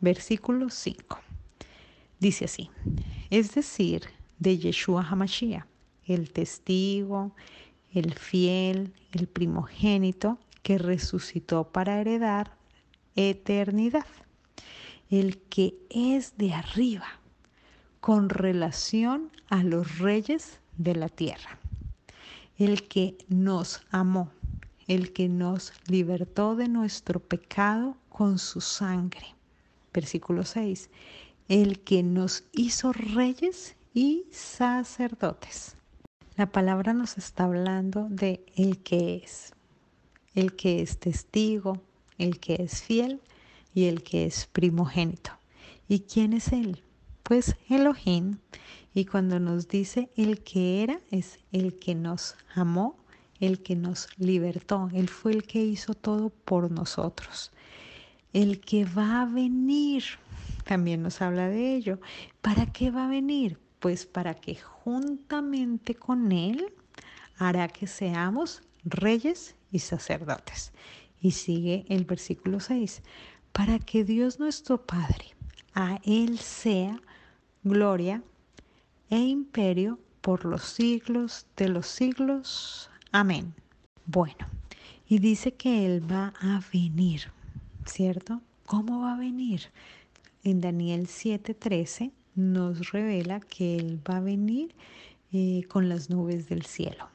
Versículo 0.00 0.68
5. 0.68 1.18
Dice 2.20 2.44
así, 2.44 2.70
es 3.30 3.54
decir, 3.54 4.02
de 4.38 4.58
Yeshua 4.58 5.02
Hamashiach, 5.02 5.66
el 6.06 6.30
testigo, 6.30 7.34
el 7.94 8.14
fiel, 8.14 8.92
el 9.12 9.28
primogénito 9.28 10.38
que 10.62 10.78
resucitó 10.78 11.68
para 11.68 12.00
heredar 12.00 12.56
eternidad, 13.14 14.06
el 15.10 15.38
que 15.38 15.76
es 15.90 16.36
de 16.36 16.52
arriba 16.52 17.06
con 18.00 18.28
relación 18.28 19.30
a 19.48 19.62
los 19.62 19.98
reyes 19.98 20.58
de 20.76 20.96
la 20.96 21.08
tierra, 21.08 21.58
el 22.58 22.88
que 22.88 23.16
nos 23.28 23.82
amó, 23.90 24.30
el 24.88 25.12
que 25.12 25.28
nos 25.28 25.72
libertó 25.86 26.56
de 26.56 26.68
nuestro 26.68 27.20
pecado 27.20 27.96
con 28.08 28.38
su 28.38 28.60
sangre. 28.60 29.34
Versículo 29.92 30.44
6, 30.44 30.90
el 31.48 31.80
que 31.80 32.02
nos 32.02 32.44
hizo 32.52 32.92
reyes 32.92 33.76
y 33.94 34.24
sacerdotes. 34.32 35.76
La 36.36 36.46
palabra 36.46 36.94
nos 36.94 37.16
está 37.16 37.44
hablando 37.44 38.08
de 38.10 38.44
el 38.56 38.82
que 38.82 39.22
es, 39.22 39.52
el 40.34 40.56
que 40.56 40.82
es 40.82 40.98
testigo, 40.98 41.80
el 42.18 42.40
que 42.40 42.56
es 42.60 42.82
fiel 42.82 43.20
y 43.72 43.84
el 43.84 44.02
que 44.02 44.26
es 44.26 44.46
primogénito. 44.46 45.30
¿Y 45.86 46.00
quién 46.00 46.32
es 46.32 46.48
él? 46.48 46.82
Pues 47.22 47.54
Elohim. 47.68 48.38
Y 48.94 49.04
cuando 49.04 49.38
nos 49.38 49.68
dice 49.68 50.10
el 50.16 50.42
que 50.42 50.82
era, 50.82 50.98
es 51.12 51.38
el 51.52 51.78
que 51.78 51.94
nos 51.94 52.34
amó, 52.56 52.96
el 53.38 53.62
que 53.62 53.76
nos 53.76 54.08
libertó. 54.18 54.88
Él 54.92 55.08
fue 55.08 55.30
el 55.30 55.44
que 55.44 55.64
hizo 55.64 55.94
todo 55.94 56.30
por 56.30 56.68
nosotros. 56.68 57.52
El 58.32 58.60
que 58.60 58.84
va 58.84 59.22
a 59.22 59.26
venir, 59.26 60.02
también 60.64 61.00
nos 61.00 61.22
habla 61.22 61.48
de 61.48 61.76
ello. 61.76 62.00
¿Para 62.40 62.66
qué 62.66 62.90
va 62.90 63.04
a 63.04 63.08
venir? 63.08 63.63
Pues 63.84 64.06
para 64.06 64.32
que 64.32 64.54
juntamente 64.54 65.94
con 65.94 66.32
Él 66.32 66.72
hará 67.36 67.68
que 67.68 67.86
seamos 67.86 68.62
reyes 68.82 69.56
y 69.70 69.80
sacerdotes. 69.80 70.72
Y 71.20 71.32
sigue 71.32 71.84
el 71.90 72.06
versículo 72.06 72.60
6, 72.60 73.02
para 73.52 73.78
que 73.78 74.02
Dios 74.02 74.40
nuestro 74.40 74.86
Padre, 74.86 75.36
a 75.74 76.00
Él 76.02 76.38
sea 76.38 76.98
gloria 77.62 78.22
e 79.10 79.18
imperio 79.18 79.98
por 80.22 80.46
los 80.46 80.62
siglos 80.62 81.46
de 81.54 81.68
los 81.68 81.86
siglos. 81.86 82.88
Amén. 83.12 83.52
Bueno, 84.06 84.46
y 85.06 85.18
dice 85.18 85.52
que 85.52 85.84
Él 85.84 86.10
va 86.10 86.32
a 86.40 86.62
venir, 86.72 87.30
¿cierto? 87.84 88.40
¿Cómo 88.64 89.02
va 89.02 89.12
a 89.12 89.18
venir? 89.18 89.70
En 90.42 90.62
Daniel 90.62 91.06
7:13 91.06 92.12
nos 92.34 92.90
revela 92.90 93.40
que 93.40 93.76
Él 93.76 94.00
va 94.08 94.18
a 94.18 94.20
venir 94.20 94.74
eh, 95.32 95.64
con 95.68 95.88
las 95.88 96.10
nubes 96.10 96.48
del 96.48 96.64
cielo. 96.64 97.08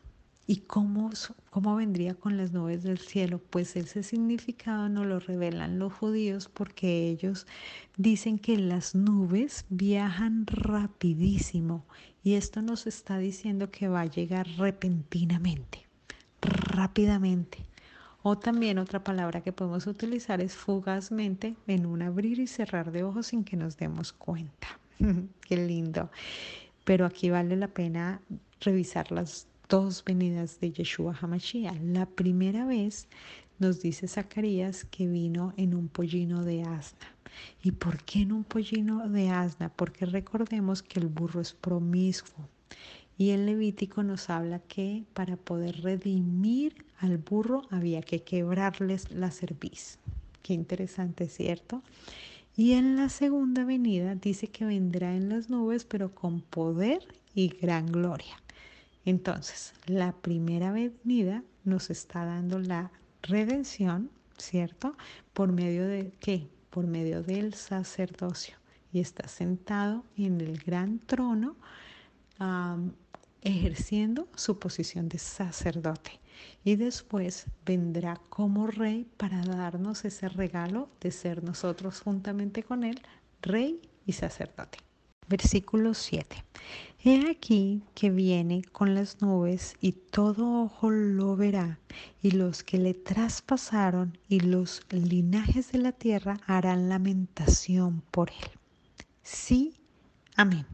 ¿Y 0.52 0.62
cómo, 0.62 1.12
cómo 1.52 1.76
vendría 1.76 2.16
con 2.16 2.36
las 2.36 2.54
nubes 2.54 2.82
del 2.82 2.98
cielo? 2.98 3.40
Pues 3.52 3.76
ese 3.76 4.02
significado 4.02 4.90
no 4.90 5.06
lo 5.06 5.20
revelan 5.20 5.78
los 5.78 5.94
judíos 5.94 6.50
porque 6.52 7.08
ellos 7.08 7.46
dicen 7.98 8.40
que 8.40 8.58
las 8.58 8.96
nubes 8.96 9.66
viajan 9.70 10.48
rapidísimo 10.48 11.86
y 12.24 12.34
esto 12.34 12.64
nos 12.64 12.88
está 12.88 13.20
diciendo 13.20 13.70
que 13.70 13.90
va 13.90 14.02
a 14.02 14.06
llegar 14.06 14.48
repentinamente, 14.58 15.86
rápidamente. 16.42 17.60
O 18.24 18.40
también 18.40 18.80
otra 18.80 19.04
palabra 19.04 19.42
que 19.42 19.54
podemos 19.54 19.86
utilizar 19.86 20.42
es 20.42 20.56
fugazmente 20.56 21.56
en 21.68 21.86
un 21.86 22.02
abrir 22.02 22.40
y 22.40 22.48
cerrar 22.48 22.92
de 22.92 23.04
ojos 23.04 23.28
sin 23.28 23.44
que 23.44 23.56
nos 23.56 23.78
demos 23.78 24.14
cuenta. 24.14 24.79
Qué 25.42 25.58
lindo. 25.58 26.10
Pero 26.84 27.06
aquí 27.06 27.30
vale 27.30 27.56
la 27.56 27.68
pena 27.68 28.22
revisar 28.62 29.12
las 29.12 29.48
dos 29.68 30.04
venidas 30.04 30.60
de 30.60 30.72
Yeshua 30.72 31.18
Hamashiach. 31.20 31.80
La 31.82 32.06
primera 32.06 32.66
vez 32.66 33.08
nos 33.60 33.82
dice 33.82 34.08
Zacarías 34.08 34.86
que 34.86 35.08
vino 35.08 35.54
en 35.58 35.76
un 35.76 35.88
pollino 35.88 36.44
de 36.44 36.64
asna. 36.64 37.14
¿Y 37.64 37.72
por 37.72 38.04
qué 38.04 38.22
en 38.22 38.32
un 38.32 38.44
pollino 38.44 39.08
de 39.08 39.30
asna? 39.30 39.70
Porque 39.70 40.06
recordemos 40.06 40.82
que 40.82 41.00
el 41.00 41.08
burro 41.08 41.42
es 41.42 41.54
promiscuo. 41.54 42.50
Y 43.18 43.32
el 43.32 43.46
Levítico 43.46 44.02
nos 44.02 44.30
habla 44.30 44.60
que 44.60 45.04
para 45.14 45.36
poder 45.36 45.82
redimir 45.82 46.86
al 47.00 47.18
burro 47.18 47.64
había 47.70 48.02
que 48.02 48.24
quebrarles 48.24 49.12
la 49.12 49.30
cerviz. 49.30 50.00
Qué 50.42 50.54
interesante, 50.54 51.28
¿cierto? 51.28 51.84
Y 52.60 52.74
en 52.74 52.98
la 52.98 53.08
segunda 53.08 53.64
venida 53.64 54.16
dice 54.16 54.50
que 54.50 54.66
vendrá 54.66 55.16
en 55.16 55.30
las 55.30 55.50
nubes, 55.50 55.86
pero 55.86 56.14
con 56.14 56.42
poder 56.42 57.08
y 57.34 57.48
gran 57.48 57.86
gloria. 57.86 58.36
Entonces, 59.06 59.74
la 59.86 60.12
primera 60.12 60.74
venida 60.74 61.42
nos 61.64 61.90
está 61.90 62.26
dando 62.26 62.60
la 62.60 62.92
redención, 63.22 64.12
¿cierto? 64.38 64.98
¿Por 65.32 65.54
medio 65.54 65.88
de 65.88 66.12
qué? 66.20 66.50
Por 66.70 66.86
medio 66.86 67.24
del 67.24 67.54
sacerdocio. 67.54 68.58
Y 68.92 69.00
está 69.00 69.30
sentado 69.30 70.04
en 70.18 70.42
el 70.42 70.58
gran 70.58 71.00
trono 71.00 71.56
ejerciendo 73.42 74.28
su 74.36 74.60
posición 74.60 75.08
de 75.08 75.18
sacerdote. 75.18 76.20
Y 76.64 76.76
después 76.76 77.46
vendrá 77.66 78.20
como 78.30 78.68
rey 78.68 79.08
para 79.18 79.42
darnos 79.44 80.06
ese 80.06 80.30
regalo 80.30 80.90
de 81.00 81.12
ser 81.12 81.44
nosotros 81.44 82.02
juntamente 82.02 82.64
con 82.64 82.84
él, 82.84 83.02
rey 83.42 83.82
y 84.06 84.14
sacerdote. 84.14 84.80
Versículo 85.28 85.94
7. 85.94 86.44
He 87.04 87.30
aquí 87.30 87.84
que 87.94 88.10
viene 88.10 88.64
con 88.72 88.96
las 88.96 89.22
nubes 89.22 89.76
y 89.80 89.92
todo 89.92 90.64
ojo 90.64 90.90
lo 90.90 91.36
verá, 91.36 91.80
y 92.22 92.32
los 92.32 92.64
que 92.64 92.80
le 92.80 92.94
traspasaron 92.94 94.18
y 94.28 94.40
los 94.40 94.82
linajes 94.90 95.72
de 95.72 95.78
la 95.78 95.92
tierra 95.92 96.42
harán 96.48 96.90
lamentación 96.90 98.02
por 98.12 98.32
él. 98.32 98.50
Sí, 99.22 99.76
amén. 100.36 100.66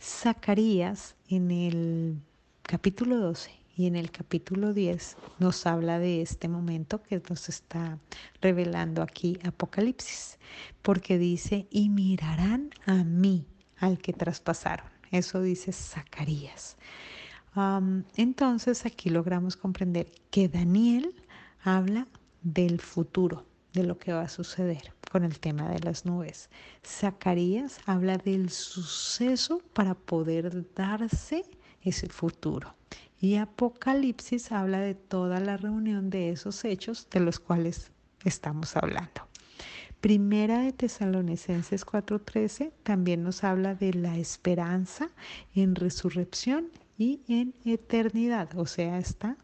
Zacarías 0.00 1.14
en 1.28 1.50
el 1.50 2.18
capítulo 2.62 3.18
12 3.18 3.65
y 3.76 3.86
en 3.86 3.94
el 3.94 4.10
capítulo 4.10 4.72
10 4.72 5.16
nos 5.38 5.66
habla 5.66 5.98
de 5.98 6.22
este 6.22 6.48
momento 6.48 7.02
que 7.02 7.22
nos 7.28 7.50
está 7.50 7.98
revelando 8.40 9.02
aquí 9.02 9.38
Apocalipsis, 9.44 10.38
porque 10.80 11.18
dice, 11.18 11.66
y 11.70 11.90
mirarán 11.90 12.70
a 12.86 13.04
mí 13.04 13.46
al 13.78 13.98
que 13.98 14.14
traspasaron. 14.14 14.86
Eso 15.10 15.42
dice 15.42 15.72
Zacarías. 15.72 16.76
entonces 18.16 18.86
aquí 18.86 19.10
logramos 19.10 19.56
comprender 19.56 20.10
que 20.30 20.48
Daniel 20.48 21.14
habla 21.62 22.06
del 22.42 22.80
futuro, 22.80 23.44
de 23.74 23.82
lo 23.82 23.98
que 23.98 24.12
va 24.12 24.22
a 24.22 24.28
suceder 24.28 24.94
con 25.10 25.22
el 25.22 25.38
tema 25.38 25.68
de 25.68 25.80
las 25.80 26.06
nubes. 26.06 26.48
Zacarías 26.84 27.80
habla 27.84 28.16
del 28.16 28.48
suceso 28.50 29.60
para 29.74 29.94
poder 29.94 30.66
darse 30.74 31.44
ese 31.82 32.08
futuro. 32.08 32.75
Y 33.20 33.36
Apocalipsis 33.36 34.52
habla 34.52 34.80
de 34.80 34.94
toda 34.94 35.40
la 35.40 35.56
reunión 35.56 36.10
de 36.10 36.30
esos 36.30 36.64
hechos 36.64 37.08
de 37.10 37.20
los 37.20 37.40
cuales 37.40 37.90
estamos 38.24 38.76
hablando. 38.76 39.26
Primera 40.00 40.60
de 40.60 40.72
Tesalonicenses 40.72 41.84
4:13 41.84 42.72
también 42.82 43.22
nos 43.22 43.42
habla 43.42 43.74
de 43.74 43.94
la 43.94 44.16
esperanza 44.18 45.08
en 45.54 45.74
resurrección 45.74 46.68
y 46.98 47.20
en 47.28 47.54
eternidad, 47.64 48.56
o 48.56 48.66
sea, 48.66 48.98
está 48.98 49.36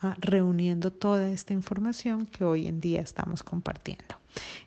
ah, 0.00 0.16
reuniendo 0.18 0.90
toda 0.90 1.30
esta 1.30 1.52
información 1.52 2.26
que 2.26 2.44
hoy 2.44 2.66
en 2.66 2.80
día 2.80 3.00
estamos 3.00 3.42
compartiendo. 3.42 4.16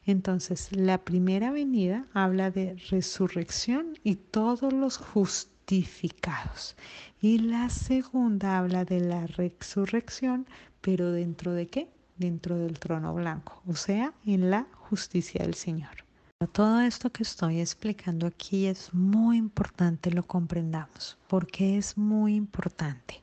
Entonces, 0.06 0.72
la 0.72 0.98
primera 1.00 1.52
venida 1.52 2.06
habla 2.14 2.52
de 2.52 2.76
resurrección 2.90 3.98
y 4.04 4.16
todos 4.16 4.74
los 4.74 4.98
justificados. 4.98 6.76
Y 7.24 7.38
la 7.38 7.70
segunda 7.70 8.58
habla 8.58 8.84
de 8.84 9.00
la 9.00 9.28
resurrección, 9.28 10.48
pero 10.82 11.12
dentro 11.12 11.54
de 11.54 11.68
qué? 11.68 11.88
Dentro 12.18 12.58
del 12.58 12.80
trono 12.80 13.14
blanco, 13.14 13.62
o 13.68 13.76
sea, 13.76 14.14
en 14.26 14.50
la 14.50 14.66
justicia 14.74 15.44
del 15.44 15.54
Señor. 15.54 16.04
Todo 16.52 16.82
esto 16.82 17.12
que 17.12 17.22
estoy 17.22 17.60
explicando 17.60 18.26
aquí 18.26 18.66
es 18.66 18.92
muy 18.92 19.38
importante 19.38 20.10
lo 20.10 20.24
comprendamos. 20.24 21.20
porque 21.28 21.78
es 21.78 21.96
muy 21.96 22.34
importante? 22.34 23.22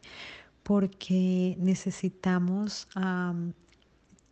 Porque 0.63 1.57
necesitamos 1.59 2.87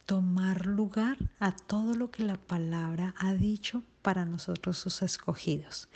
tomar 0.06 0.66
lugar 0.66 1.16
a 1.40 1.50
todo 1.50 1.94
lo 1.94 2.12
que 2.12 2.22
la 2.22 2.36
palabra 2.36 3.14
ha 3.18 3.34
dicho 3.34 3.82
para 4.02 4.24
nosotros 4.24 4.78
sus 4.78 5.02
escogidos. 5.02 5.88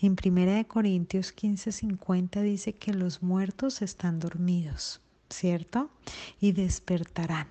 En 0.00 0.14
1 0.14 0.68
Corintios 0.68 1.32
15:50 1.32 2.40
dice 2.42 2.74
que 2.74 2.94
los 2.94 3.22
muertos 3.22 3.82
están 3.82 4.20
dormidos, 4.20 5.00
¿cierto? 5.28 5.90
Y 6.40 6.52
despertarán 6.52 7.48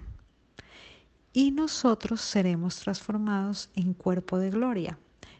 y 1.37 1.51
nosotros 1.51 2.21
seremos 2.21 2.79
transformados 2.79 3.69
en 3.75 3.93
cuerpo 3.93 4.39
de 4.39 4.49
gloria. 4.49 4.97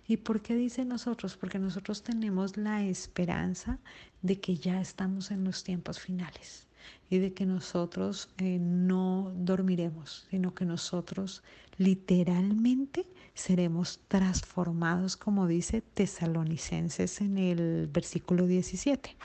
¿Y 0.08 0.18
por 0.18 0.44
qué 0.44 0.56
dice 0.56 0.86
nosotros? 0.86 1.36
Porque 1.38 1.58
nosotros 1.58 2.04
tenemos 2.04 2.56
la 2.56 2.84
esperanza 2.84 3.80
de 4.22 4.40
que 4.40 4.58
ya 4.58 4.80
estamos 4.80 5.32
en 5.32 5.44
los 5.44 5.64
tiempos 5.64 6.00
finales 6.00 6.67
y 7.10 7.20
de 7.20 7.34
que 7.34 7.46
nosotros 7.46 8.30
eh, 8.38 8.60
no 8.60 9.32
dormiremos, 9.36 10.28
sino 10.30 10.54
que 10.54 10.66
nosotros 10.66 11.44
literalmente 11.78 13.08
seremos 13.34 14.00
transformados, 14.08 15.16
como 15.16 15.48
dice 15.48 15.82
Tesalonicenses 15.82 17.22
en 17.22 17.38
el 17.38 17.88
versículo 17.88 18.48
17. 18.48 19.16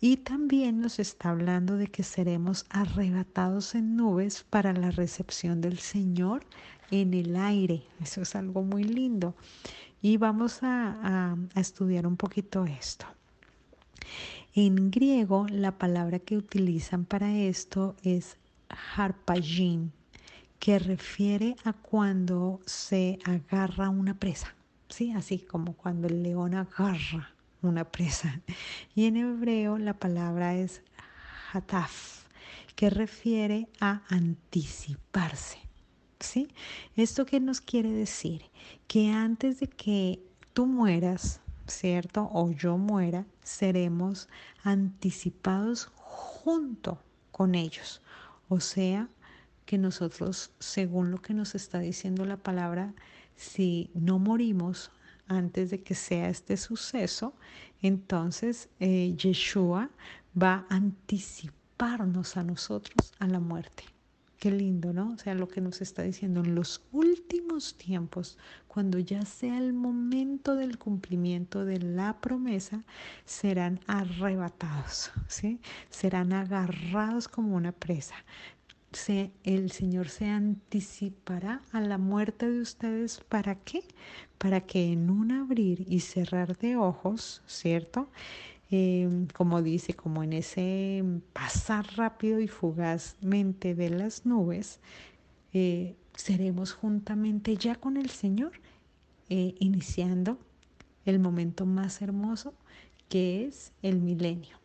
Y 0.00 0.18
también 0.18 0.80
nos 0.80 1.00
está 1.00 1.30
hablando 1.30 1.76
de 1.76 1.88
que 1.88 2.04
seremos 2.04 2.66
arrebatados 2.70 3.74
en 3.74 3.96
nubes 3.96 4.44
para 4.48 4.72
la 4.72 4.92
recepción 4.92 5.60
del 5.60 5.78
Señor 5.78 6.46
en 6.90 7.14
el 7.14 7.34
aire. 7.36 7.82
Eso 8.00 8.22
es 8.22 8.36
algo 8.36 8.62
muy 8.62 8.84
lindo. 8.84 9.34
Y 10.00 10.16
vamos 10.16 10.60
a, 10.62 11.36
estudiar 11.56 12.06
un 12.06 12.16
poquito 12.16 12.64
esto. 12.64 13.06
En 14.54 14.90
griego, 14.90 15.46
la 15.50 15.78
palabra 15.78 16.18
que 16.18 16.36
utilizan 16.36 17.04
para 17.04 17.34
esto 17.36 17.96
es 18.02 18.36
harpagin, 18.96 19.92
que 20.58 20.78
refiere 20.78 21.56
a 21.64 21.72
cuando 21.72 22.60
se 22.66 23.18
agarra 23.24 23.90
una 23.90 24.14
presa, 24.14 24.54
¿sí? 24.88 25.12
Así 25.12 25.38
como 25.38 25.74
cuando 25.74 26.08
el 26.08 26.22
león 26.22 26.54
agarra 26.54 27.34
una 27.62 27.84
presa. 27.84 28.40
Y 28.94 29.06
en 29.06 29.16
hebreo 29.16 29.78
la 29.78 29.94
palabra 29.94 30.56
es 30.56 30.82
hataf, 31.52 32.24
que 32.74 32.90
refiere 32.90 33.68
a 33.80 34.02
anticiparse. 34.08 35.58
¿Sí? 36.20 36.48
¿Esto 36.96 37.24
qué 37.26 37.38
nos 37.38 37.60
quiere 37.60 37.92
decir? 37.92 38.42
Que 38.88 39.10
antes 39.10 39.60
de 39.60 39.68
que 39.68 40.20
tú 40.52 40.66
mueras, 40.66 41.40
¿cierto? 41.68 42.28
O 42.32 42.50
yo 42.50 42.76
muera, 42.78 43.26
seremos 43.42 44.28
anticipados 44.62 45.90
junto 45.94 47.02
con 47.30 47.54
ellos. 47.54 48.02
O 48.48 48.60
sea, 48.60 49.08
que 49.66 49.78
nosotros, 49.78 50.50
según 50.58 51.10
lo 51.10 51.20
que 51.20 51.34
nos 51.34 51.54
está 51.54 51.78
diciendo 51.78 52.24
la 52.24 52.38
palabra, 52.38 52.94
si 53.36 53.90
no 53.94 54.18
morimos 54.18 54.90
antes 55.26 55.70
de 55.70 55.82
que 55.82 55.94
sea 55.94 56.30
este 56.30 56.56
suceso, 56.56 57.34
entonces 57.82 58.70
eh, 58.80 59.14
Yeshua 59.16 59.90
va 60.40 60.66
a 60.70 60.76
anticiparnos 60.76 62.36
a 62.36 62.44
nosotros 62.44 63.12
a 63.18 63.26
la 63.26 63.40
muerte. 63.40 63.84
Qué 64.38 64.52
lindo, 64.52 64.92
¿no? 64.92 65.14
O 65.14 65.18
sea, 65.18 65.34
lo 65.34 65.48
que 65.48 65.60
nos 65.60 65.80
está 65.80 66.02
diciendo 66.02 66.40
en 66.40 66.54
los 66.54 66.80
últimos 66.92 67.74
tiempos, 67.76 68.38
cuando 68.68 69.00
ya 69.00 69.24
sea 69.24 69.58
el 69.58 69.72
momento 69.72 70.54
del 70.54 70.78
cumplimiento 70.78 71.64
de 71.64 71.80
la 71.80 72.20
promesa, 72.20 72.84
serán 73.24 73.80
arrebatados, 73.88 75.10
¿sí? 75.26 75.60
Serán 75.90 76.32
agarrados 76.32 77.26
como 77.26 77.56
una 77.56 77.72
presa. 77.72 78.14
El 79.42 79.72
Señor 79.72 80.08
se 80.08 80.26
anticipará 80.26 81.60
a 81.72 81.80
la 81.80 81.98
muerte 81.98 82.48
de 82.48 82.60
ustedes. 82.60 83.20
¿Para 83.28 83.56
qué? 83.56 83.82
Para 84.38 84.60
que 84.60 84.92
en 84.92 85.10
un 85.10 85.32
abrir 85.32 85.84
y 85.88 86.00
cerrar 86.00 86.56
de 86.56 86.76
ojos, 86.76 87.42
¿cierto? 87.46 88.08
Em, 88.70 89.26
como 89.28 89.62
dice, 89.62 89.94
como 89.94 90.22
en 90.22 90.34
ese 90.34 91.02
pasar 91.32 91.86
rápido 91.96 92.38
y 92.40 92.48
fugazmente 92.48 93.74
de 93.74 93.88
las 93.90 94.26
nubes, 94.26 94.80
eh, 95.54 95.96
seremos 96.14 96.72
juntamente 96.72 97.56
ya 97.56 97.76
con 97.76 97.96
el 97.96 98.10
Señor, 98.10 98.52
eh, 99.30 99.54
iniciando 99.58 100.38
el 101.06 101.18
momento 101.18 101.64
más 101.64 102.02
hermoso 102.02 102.54
que 103.08 103.46
es 103.46 103.72
el 103.82 104.00
milenio, 104.00 104.58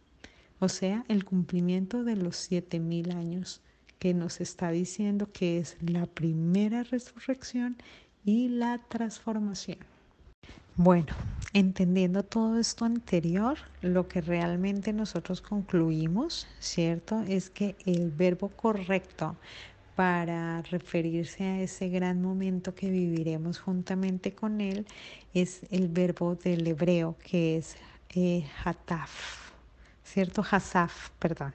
o 0.60 0.68
sea, 0.68 1.06
el 1.08 1.24
cumplimiento 1.24 2.04
de 2.04 2.18
los 2.18 2.36
siete 2.36 2.80
mil 2.80 3.12
años 3.12 3.62
que 4.00 4.14
nos 4.14 4.42
está 4.42 4.72
diciendo 4.72 5.32
que 5.32 5.60
es 5.60 5.78
la 5.82 6.06
primera 6.08 6.84
resurrección 6.84 7.78
y 8.26 8.50
la 8.50 8.80
transformación. 8.90 9.93
Bueno, 10.76 11.14
entendiendo 11.54 12.24
todo 12.24 12.60
esto 12.60 12.86
anterior, 12.86 13.60
lo 13.84 14.08
que 14.08 14.22
realmente 14.22 14.92
nosotros 14.92 15.40
concluimos, 15.40 16.48
¿cierto? 16.60 17.22
Es 17.28 17.52
que 17.52 17.76
el 17.86 18.10
verbo 18.10 18.50
correcto 18.50 19.36
para 19.96 20.64
referirse 20.64 21.44
a 21.44 21.62
ese 21.62 21.90
gran 21.90 22.24
momento 22.24 22.74
que 22.74 22.90
viviremos 22.90 23.60
juntamente 23.60 24.34
con 24.34 24.62
Él 24.62 24.88
es 25.36 25.62
el 25.70 25.90
verbo 25.90 26.34
del 26.34 26.66
hebreo 26.66 27.18
que 27.24 27.58
es 27.58 27.76
eh, 28.16 28.48
hataf, 28.66 29.52
¿cierto? 30.04 30.44
Hasaf, 30.50 31.12
perdón. 31.20 31.54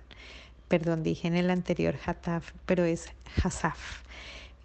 Perdón, 0.68 1.02
dije 1.02 1.26
en 1.26 1.34
el 1.34 1.50
anterior 1.50 1.96
hataf, 2.06 2.52
pero 2.66 2.84
es 2.84 3.08
hasaf. 3.42 4.04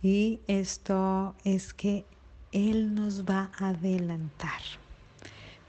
Y 0.04 0.42
esto 0.48 1.34
es 1.44 1.74
que 1.74 2.06
él 2.54 2.94
nos 2.94 3.26
va 3.26 3.52
a 3.58 3.70
adelantar 3.70 4.62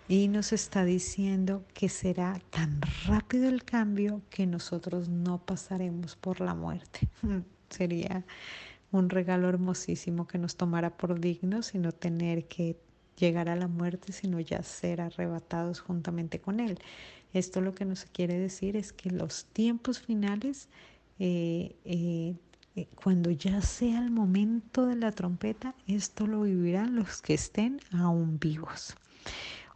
y 0.07 0.29
nos 0.29 0.53
está 0.53 0.85
diciendo 0.85 1.65
que 1.73 1.89
será 1.89 2.41
tan 2.51 2.81
rápido 3.07 3.49
el 3.49 3.65
cambio 3.65 4.21
que 4.29 4.47
nosotros 4.47 5.09
no 5.09 5.39
pasaremos 5.39 6.15
por 6.17 6.41
la 6.41 6.55
muerte. 6.55 7.09
Sería 7.71 8.25
un 8.93 9.09
regalo 9.09 9.49
hermosísimo 9.49 10.27
que 10.27 10.39
nos 10.39 10.57
tomara 10.57 10.97
por 10.97 11.19
dignos 11.19 11.75
y 11.75 11.79
no 11.79 11.91
tener 11.93 12.45
que 12.45 12.77
llegar 13.19 13.49
a 13.49 13.57
la 13.57 13.67
muerte, 13.67 14.13
sino 14.13 14.39
ya 14.41 14.63
ser 14.63 15.01
arrebatados 15.01 15.81
juntamente 15.81 16.39
con 16.39 16.61
Él. 16.61 16.79
Esto 17.33 17.63
lo 17.63 17.75
que 17.75 17.87
nos 17.87 18.05
quiere 18.05 18.39
decir 18.39 18.77
es 18.77 18.93
que 18.93 19.11
los 19.11 19.47
tiempos 19.47 20.01
finales 20.01 20.69
eh, 21.19 21.75
eh, 21.85 22.35
cuando 22.97 23.31
ya 23.31 23.63
sea 23.63 24.01
el 24.01 24.11
momento 24.11 24.87
de 24.87 24.97
la 24.97 25.13
trompeta, 25.13 25.75
esto 25.87 26.27
lo 26.27 26.43
vivirán 26.43 26.97
los 26.97 27.23
que 27.23 27.35
estén 27.35 27.81
aún 27.93 28.39
vivos. 28.41 28.97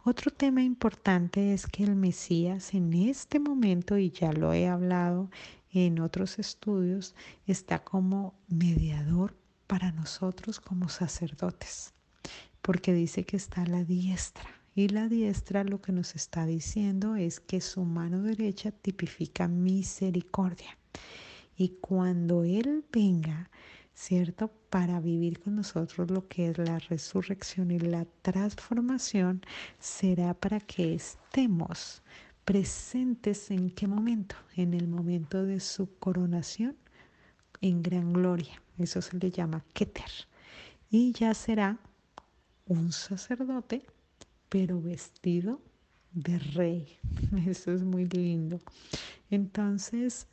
Otro 0.03 0.31
tema 0.31 0.63
importante 0.63 1.53
es 1.53 1.65
que 1.65 1.83
el 1.83 1.95
Mesías 1.95 2.73
en 2.73 2.93
este 2.93 3.39
momento, 3.39 3.97
y 3.97 4.11
ya 4.11 4.33
lo 4.33 4.53
he 4.53 4.67
hablado 4.67 5.29
en 5.71 5.99
otros 5.99 6.39
estudios, 6.39 7.15
está 7.45 7.83
como 7.83 8.33
mediador 8.47 9.35
para 9.67 9.91
nosotros 9.91 10.59
como 10.59 10.89
sacerdotes, 10.89 11.93
porque 12.61 12.93
dice 12.93 13.23
que 13.23 13.37
está 13.37 13.61
a 13.61 13.67
la 13.67 13.83
diestra. 13.83 14.49
Y 14.75 14.89
la 14.89 15.07
diestra 15.07 15.63
lo 15.63 15.81
que 15.81 15.91
nos 15.91 16.15
está 16.15 16.45
diciendo 16.45 17.15
es 17.15 17.39
que 17.39 17.61
su 17.61 17.83
mano 17.83 18.21
derecha 18.21 18.71
tipifica 18.71 19.47
misericordia 19.47 20.77
y 21.59 21.77
cuando 21.81 22.45
Él 22.45 22.85
venga, 22.89 23.51
¿cierto? 23.93 24.49
Para 24.69 25.01
vivir 25.01 25.41
con 25.41 25.57
nosotros 25.57 26.09
lo 26.09 26.25
que 26.29 26.47
es 26.47 26.57
la 26.57 26.79
resurrección 26.79 27.69
y 27.69 27.79
la 27.79 28.05
transformación, 28.21 29.41
será 29.77 30.33
para 30.33 30.61
que 30.61 30.93
estemos 30.93 32.01
presentes 32.45 33.51
en 33.51 33.71
qué 33.71 33.87
momento? 33.87 34.37
En 34.55 34.73
el 34.73 34.87
momento 34.87 35.43
de 35.43 35.59
su 35.59 35.93
coronación 35.99 36.77
en 37.59 37.83
gran 37.83 38.13
gloria. 38.13 38.61
Eso 38.77 39.01
se 39.01 39.17
le 39.17 39.29
llama 39.29 39.65
Keter. 39.73 40.09
Y 40.89 41.11
ya 41.11 41.33
será 41.33 41.77
un 42.67 42.93
sacerdote, 42.93 43.85
pero 44.47 44.81
vestido 44.81 45.61
de 46.13 46.39
rey. 46.39 46.99
Eso 47.45 47.73
es 47.73 47.83
muy 47.83 48.05
lindo. 48.07 48.61
Entonces, 49.29 50.25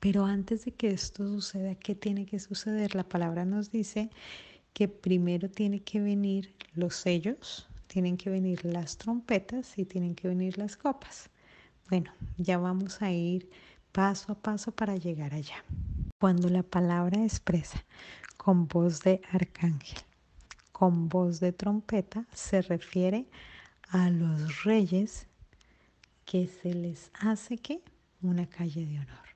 pero 0.00 0.24
antes 0.24 0.64
de 0.64 0.72
que 0.72 0.88
esto 0.88 1.26
suceda, 1.26 1.74
¿qué 1.74 1.94
tiene 1.94 2.26
que 2.26 2.38
suceder? 2.38 2.94
La 2.94 3.08
palabra 3.08 3.44
nos 3.44 3.70
dice 3.70 4.10
que 4.72 4.86
primero 4.86 5.50
tiene 5.50 5.80
que 5.80 6.00
venir 6.00 6.54
los 6.74 6.94
sellos, 6.94 7.68
tienen 7.88 8.16
que 8.16 8.30
venir 8.30 8.64
las 8.64 8.96
trompetas 8.96 9.76
y 9.76 9.84
tienen 9.84 10.14
que 10.14 10.28
venir 10.28 10.56
las 10.56 10.76
copas. 10.76 11.30
Bueno, 11.88 12.12
ya 12.36 12.58
vamos 12.58 13.02
a 13.02 13.10
ir 13.10 13.50
paso 13.92 14.32
a 14.32 14.34
paso 14.36 14.72
para 14.72 14.96
llegar 14.96 15.34
allá. 15.34 15.64
Cuando 16.20 16.48
la 16.48 16.62
palabra 16.62 17.24
expresa 17.24 17.84
con 18.36 18.68
voz 18.68 19.00
de 19.02 19.20
arcángel, 19.32 19.98
con 20.70 21.08
voz 21.08 21.40
de 21.40 21.52
trompeta, 21.52 22.24
se 22.32 22.62
refiere 22.62 23.26
a 23.88 24.10
los 24.10 24.62
reyes 24.64 25.26
que 26.24 26.46
se 26.46 26.74
les 26.74 27.10
hace 27.14 27.58
que 27.58 27.82
una 28.20 28.46
calle 28.46 28.86
de 28.86 29.00
honor. 29.00 29.27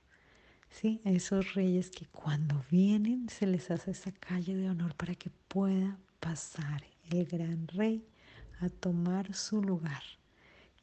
¿Sí? 0.72 1.00
A 1.04 1.10
esos 1.10 1.54
reyes 1.54 1.90
que 1.90 2.06
cuando 2.06 2.64
vienen 2.70 3.28
se 3.28 3.46
les 3.46 3.70
hace 3.70 3.92
esa 3.92 4.12
calle 4.12 4.56
de 4.56 4.70
honor 4.70 4.94
para 4.96 5.14
que 5.14 5.30
pueda 5.48 5.98
pasar 6.20 6.82
el 7.10 7.26
gran 7.26 7.68
rey 7.68 8.04
a 8.60 8.68
tomar 8.68 9.34
su 9.34 9.62
lugar 9.62 10.02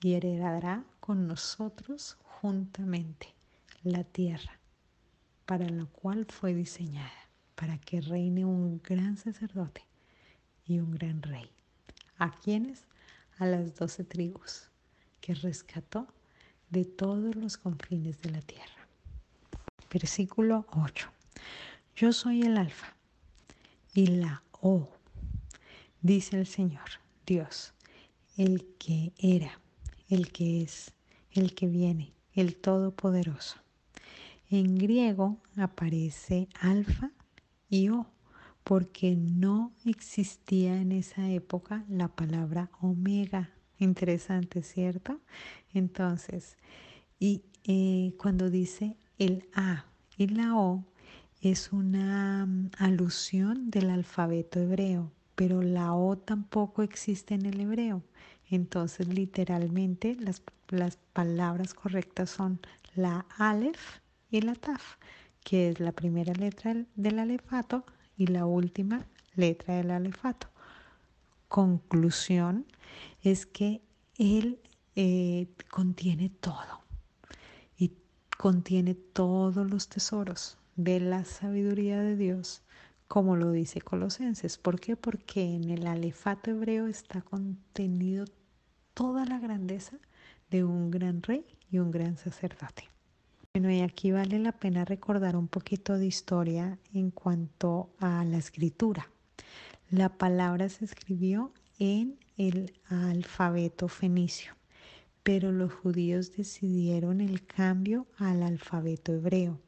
y 0.01 0.13
heredará 0.13 0.85
con 0.99 1.27
nosotros 1.27 2.17
juntamente 2.23 3.33
la 3.83 4.03
tierra 4.03 4.59
para 5.45 5.67
la 5.67 5.85
cual 5.85 6.25
fue 6.25 6.53
diseñada, 6.53 7.11
para 7.55 7.79
que 7.79 8.01
reine 8.01 8.45
un 8.45 8.79
gran 8.83 9.17
sacerdote 9.17 9.81
y 10.65 10.79
un 10.79 10.91
gran 10.91 11.23
rey. 11.23 11.49
¿A 12.19 12.31
quienes? 12.31 12.85
A 13.39 13.47
las 13.47 13.75
doce 13.75 14.03
tribus 14.03 14.69
que 15.21 15.33
rescató 15.33 16.07
de 16.69 16.85
todos 16.85 17.35
los 17.35 17.57
confines 17.57 18.21
de 18.21 18.29
la 18.29 18.41
tierra. 18.41 18.78
Versículo 19.89 20.65
8. 20.71 21.09
Yo 21.95 22.13
soy 22.13 22.43
el 22.43 22.57
alfa 22.57 22.95
y 23.93 24.07
la 24.07 24.43
O, 24.61 24.89
dice 26.01 26.37
el 26.37 26.47
Señor, 26.47 26.89
Dios, 27.25 27.73
el 28.37 28.65
que 28.77 29.13
era, 29.17 29.59
el 30.09 30.31
que 30.31 30.61
es, 30.61 30.93
el 31.31 31.55
que 31.55 31.67
viene, 31.67 32.13
el 32.33 32.55
Todopoderoso. 32.55 33.57
En 34.49 34.77
griego 34.77 35.37
aparece 35.57 36.47
alfa 36.59 37.11
y 37.69 37.89
O, 37.89 38.07
porque 38.63 39.15
no 39.15 39.73
existía 39.85 40.79
en 40.79 40.91
esa 40.91 41.29
época 41.29 41.85
la 41.87 42.07
palabra 42.07 42.69
omega, 42.81 43.51
Interesante, 43.79 44.61
¿cierto? 44.61 45.21
Entonces, 45.73 46.57
y 47.17 47.43
eh, 47.63 48.13
cuando 48.17 48.49
dice 48.49 48.97
el 49.19 49.49
A 49.53 49.85
y 50.17 50.27
la 50.27 50.55
O, 50.55 50.85
es 51.41 51.71
una 51.73 52.45
mm, 52.45 52.71
alusión 52.77 53.69
del 53.69 53.89
alfabeto 53.89 54.59
hebreo, 54.59 55.11
pero 55.35 55.61
la 55.61 55.93
O 55.93 56.17
tampoco 56.17 56.83
existe 56.83 57.35
en 57.35 57.45
el 57.45 57.59
hebreo. 57.59 58.01
Entonces, 58.49 59.07
literalmente, 59.07 60.17
las, 60.19 60.41
palabras 61.13 61.73
correctas 61.73 62.29
son 62.29 62.59
la 62.95 63.25
Aleph 63.37 63.99
y 64.31 64.41
la 64.41 64.55
Taf, 64.55 64.97
que 65.43 65.69
es 65.69 65.79
la 65.79 65.91
primera 65.91 66.33
letra 66.33 66.75
del 66.95 67.19
alefato 67.19 67.83
y 68.17 68.27
la 68.27 68.45
última 68.45 69.05
letra 69.35 69.75
del 69.75 69.91
alefato. 69.91 70.47
Conclusión 71.47 72.65
es 73.21 73.45
que 73.45 73.81
él 74.17 74.59
eh, 74.95 75.47
contiene 75.69 76.29
todo 76.29 76.88
contiene 78.39 78.95
todos 78.95 79.69
los 79.69 79.89
tesoros 79.89 80.57
de 80.77 81.01
la 81.01 81.25
sabiduría 81.25 81.99
de 81.99 82.15
Dios, 82.15 82.61
como 83.09 83.35
lo 83.35 83.51
dice 83.51 83.81
Colosenses. 83.81 84.57
¿Por 84.57 84.79
qué? 84.79 84.95
Porque 84.95 85.55
en 85.55 85.69
el 85.69 85.85
alefato 85.85 86.49
hebreo 86.49 86.87
está 86.87 87.21
contenido 87.21 88.23
toda 88.93 89.25
la 89.25 89.39
grandeza 89.39 89.97
de 90.49 90.63
un 90.63 90.89
gran 90.89 91.21
rey 91.21 91.45
y 91.69 91.79
un 91.79 91.91
gran 91.91 92.15
sacerdote. 92.15 92.85
Bueno, 93.53 93.71
y 93.71 93.81
aquí 93.81 94.11
vale 94.11 94.39
la 94.39 94.53
pena 94.53 94.85
recordar 94.85 95.35
un 95.35 95.49
poquito 95.49 95.97
de 95.97 96.05
historia 96.05 96.79
en 96.93 97.11
cuanto 97.11 97.89
a 97.99 98.23
la 98.23 98.37
escritura. 98.37 99.09
La 99.89 100.07
palabra 100.07 100.69
se 100.69 100.85
escribió 100.85 101.51
en 101.77 102.17
el 102.37 102.71
alfabeto 102.87 103.89
fenicio, 103.89 104.53
pero 105.23 105.51
los 105.51 105.73
judíos 105.73 106.31
decidieron 106.35 107.21
el 107.21 107.45
cambio 107.45 108.07
al 108.17 108.43
alfabeto 108.43 109.13
hebreo. 109.13 109.59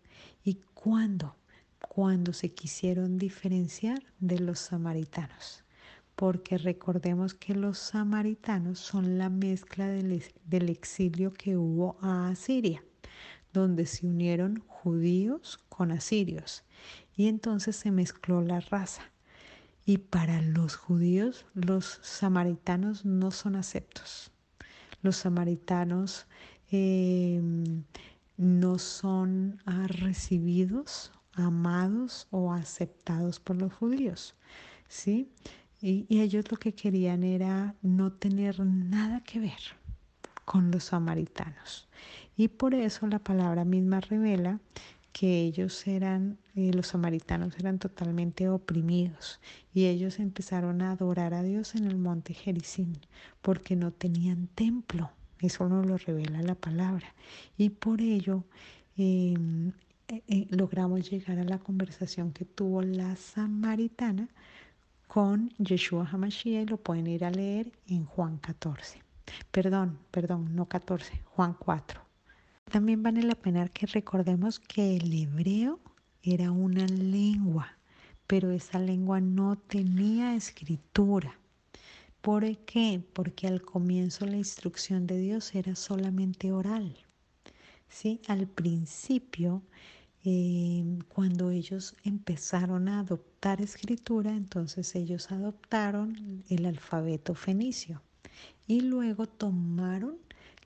¿Y 0.43 0.55
cuándo? 0.73 1.35
Cuando 1.79 2.33
se 2.33 2.53
quisieron 2.53 3.17
diferenciar 3.17 4.01
de 4.19 4.39
los 4.39 4.59
samaritanos. 4.59 5.63
Porque 6.15 6.57
recordemos 6.57 7.33
que 7.33 7.55
los 7.55 7.77
samaritanos 7.77 8.79
son 8.79 9.17
la 9.17 9.29
mezcla 9.29 9.87
del, 9.87 10.23
del 10.45 10.69
exilio 10.69 11.33
que 11.33 11.57
hubo 11.57 11.97
a 12.01 12.29
Asiria 12.29 12.83
donde 13.53 13.85
se 13.85 14.07
unieron 14.07 14.63
judíos 14.67 15.59
con 15.69 15.91
asirios 15.91 16.63
y 17.15 17.27
entonces 17.27 17.75
se 17.75 17.91
mezcló 17.91 18.41
la 18.41 18.59
raza. 18.59 19.03
Y 19.85 19.97
para 19.97 20.41
los 20.41 20.75
judíos 20.75 21.45
los 21.53 21.99
samaritanos 22.01 23.03
no 23.03 23.31
son 23.31 23.55
aceptos. 23.55 24.30
Los 25.01 25.17
samaritanos 25.17 26.27
em, 26.71 27.83
no 28.37 28.77
son 28.77 29.59
recibidos, 29.87 31.11
amados 31.33 32.27
o 32.31 32.51
aceptados 32.53 33.39
por 33.39 33.55
los 33.57 33.73
judíos. 33.73 34.35
¿sí? 34.87 35.29
y 35.83 36.19
ellos 36.19 36.51
lo 36.51 36.57
que 36.57 36.75
querían 36.75 37.23
era 37.23 37.73
no 37.81 38.11
tener 38.11 38.59
nada 38.59 39.21
que 39.21 39.39
ver 39.39 39.59
con 40.45 40.69
los 40.69 40.85
samaritanos. 40.85 41.87
Y 42.35 42.49
por 42.49 42.73
eso 42.73 43.07
la 43.07 43.19
palabra 43.19 43.65
misma 43.65 43.99
revela 44.01 44.59
que 45.11 45.41
ellos 45.41 45.87
eran, 45.87 46.37
eh, 46.55 46.71
los 46.73 46.87
samaritanos 46.87 47.57
eran 47.59 47.79
totalmente 47.79 48.49
oprimidos 48.49 49.39
y 49.73 49.85
ellos 49.85 50.19
empezaron 50.19 50.81
a 50.81 50.91
adorar 50.91 51.33
a 51.33 51.43
Dios 51.43 51.75
en 51.75 51.85
el 51.85 51.97
monte 51.97 52.33
Jericín 52.33 52.97
porque 53.41 53.75
no 53.75 53.91
tenían 53.91 54.47
templo. 54.47 55.11
Eso 55.39 55.67
nos 55.67 55.85
lo 55.85 55.97
revela 55.97 56.41
la 56.41 56.55
palabra. 56.55 57.13
Y 57.57 57.69
por 57.69 58.01
ello 58.01 58.43
em, 58.95 59.69
eh, 60.07 60.21
eh, 60.27 60.47
logramos 60.49 61.09
llegar 61.09 61.39
a 61.39 61.43
la 61.43 61.59
conversación 61.59 62.31
que 62.31 62.45
tuvo 62.45 62.81
la 62.81 63.15
samaritana 63.15 64.29
con 65.07 65.49
Yeshua 65.57 66.07
Hamashiach 66.09 66.63
y 66.63 66.65
lo 66.65 66.77
pueden 66.77 67.07
ir 67.07 67.25
a 67.25 67.31
leer 67.31 67.71
en 67.87 68.05
Juan 68.05 68.37
14. 68.37 69.01
Perdón, 69.51 69.99
perdón, 70.11 70.55
no 70.55 70.67
14, 70.67 71.21
Juan 71.25 71.55
4. 71.57 72.10
También 72.71 73.03
vale 73.03 73.21
la 73.23 73.35
pena 73.35 73.67
que 73.67 73.85
recordemos 73.85 74.61
que 74.61 74.95
el 74.95 75.13
hebreo 75.13 75.81
era 76.23 76.51
una 76.51 76.85
lengua, 76.85 77.77
pero 78.27 78.49
esa 78.51 78.79
lengua 78.79 79.19
no 79.19 79.57
tenía 79.57 80.35
escritura. 80.35 81.37
¿Por 82.21 82.45
qué? 82.59 83.03
Porque 83.11 83.47
al 83.47 83.61
comienzo 83.61 84.25
la 84.25 84.37
instrucción 84.37 85.05
de 85.05 85.19
Dios 85.19 85.53
era 85.53 85.75
solamente 85.75 86.53
oral. 86.53 86.95
¿Sí? 87.89 88.21
Al 88.29 88.47
principio, 88.47 89.63
eh, 90.23 90.97
cuando 91.09 91.51
ellos 91.51 91.97
empezaron 92.05 92.87
a 92.87 93.01
adoptar 93.01 93.59
escritura, 93.59 94.31
entonces 94.31 94.95
ellos 94.95 95.29
adoptaron 95.29 96.45
el 96.47 96.65
alfabeto 96.65 97.35
fenicio 97.35 98.01
y 98.65 98.79
luego 98.79 99.27
tomaron 99.27 100.15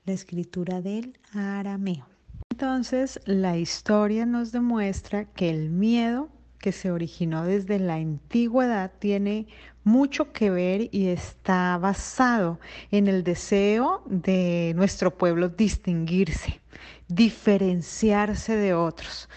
la 0.06 0.12
escritura 0.12 0.80
del 0.80 1.18
arameo. 1.34 2.06
Entonces, 2.50 3.20
la 3.26 3.58
historia 3.58 4.24
nos 4.24 4.52
demuestra 4.52 5.26
que 5.26 5.50
el 5.50 5.68
miedo 5.68 6.30
que 6.58 6.72
se 6.72 6.90
originó 6.90 7.44
desde 7.44 7.78
la 7.78 7.94
antigüedad 7.96 8.92
tiene 8.98 9.46
mucho 9.84 10.32
que 10.32 10.50
ver 10.50 10.88
y 10.90 11.08
está 11.08 11.76
basado 11.78 12.58
en 12.90 13.08
el 13.08 13.24
deseo 13.24 14.02
de 14.06 14.72
nuestro 14.74 15.16
pueblo 15.16 15.48
distinguirse, 15.48 16.60
diferenciarse 17.08 18.56
de 18.56 18.74
otros. 18.74 19.28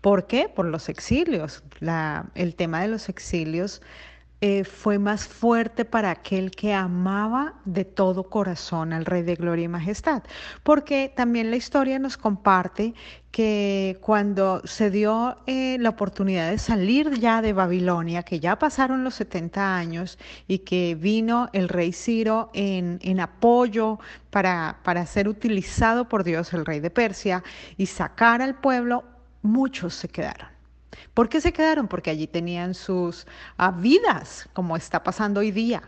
¿Por 0.00 0.26
qué? 0.26 0.48
Por 0.48 0.66
los 0.66 0.88
exilios. 0.88 1.64
el 2.34 2.54
tema 2.54 2.82
de 2.82 2.88
los 2.88 3.08
exilios 3.08 3.82
eh, 4.40 4.62
fue 4.62 5.00
más 5.00 5.26
fuerte 5.26 5.84
para 5.84 6.10
aquel 6.12 6.52
que 6.52 6.72
amaba 6.72 7.54
de 7.64 7.84
todo 7.84 8.30
corazón 8.30 8.92
al 8.92 9.04
Rey 9.04 9.22
de 9.22 9.34
Gloria 9.34 9.64
y 9.64 9.68
Majestad. 9.68 10.22
Porque 10.62 11.12
también 11.14 11.50
la 11.50 11.56
historia 11.56 11.98
nos 11.98 12.16
comparte 12.16 12.94
que 13.32 13.98
cuando 14.00 14.62
se 14.64 14.90
dio 14.90 15.38
eh, 15.46 15.76
la 15.80 15.88
oportunidad 15.90 16.50
de 16.50 16.58
salir 16.58 17.18
ya 17.18 17.42
de 17.42 17.52
Babilonia, 17.52 18.22
que 18.22 18.38
ya 18.38 18.58
pasaron 18.58 19.02
los 19.02 19.14
70 19.16 19.76
años 19.76 20.18
y 20.46 20.60
que 20.60 20.94
vino 20.94 21.48
el 21.52 21.68
rey 21.68 21.92
Ciro 21.92 22.50
en, 22.54 23.00
en 23.02 23.18
apoyo 23.18 23.98
para, 24.30 24.78
para 24.84 25.04
ser 25.06 25.28
utilizado 25.28 26.08
por 26.08 26.22
Dios, 26.22 26.52
el 26.54 26.64
rey 26.64 26.78
de 26.78 26.90
Persia, 26.90 27.42
y 27.76 27.86
sacar 27.86 28.40
al 28.40 28.54
pueblo, 28.54 29.04
muchos 29.42 29.94
se 29.94 30.08
quedaron 30.08 30.57
¿Por 31.14 31.28
qué 31.28 31.40
se 31.40 31.52
quedaron? 31.52 31.88
Porque 31.88 32.10
allí 32.10 32.26
tenían 32.26 32.74
sus 32.74 33.26
ah, 33.56 33.70
vidas, 33.70 34.48
como 34.52 34.76
está 34.76 35.02
pasando 35.02 35.40
hoy 35.40 35.50
día. 35.50 35.82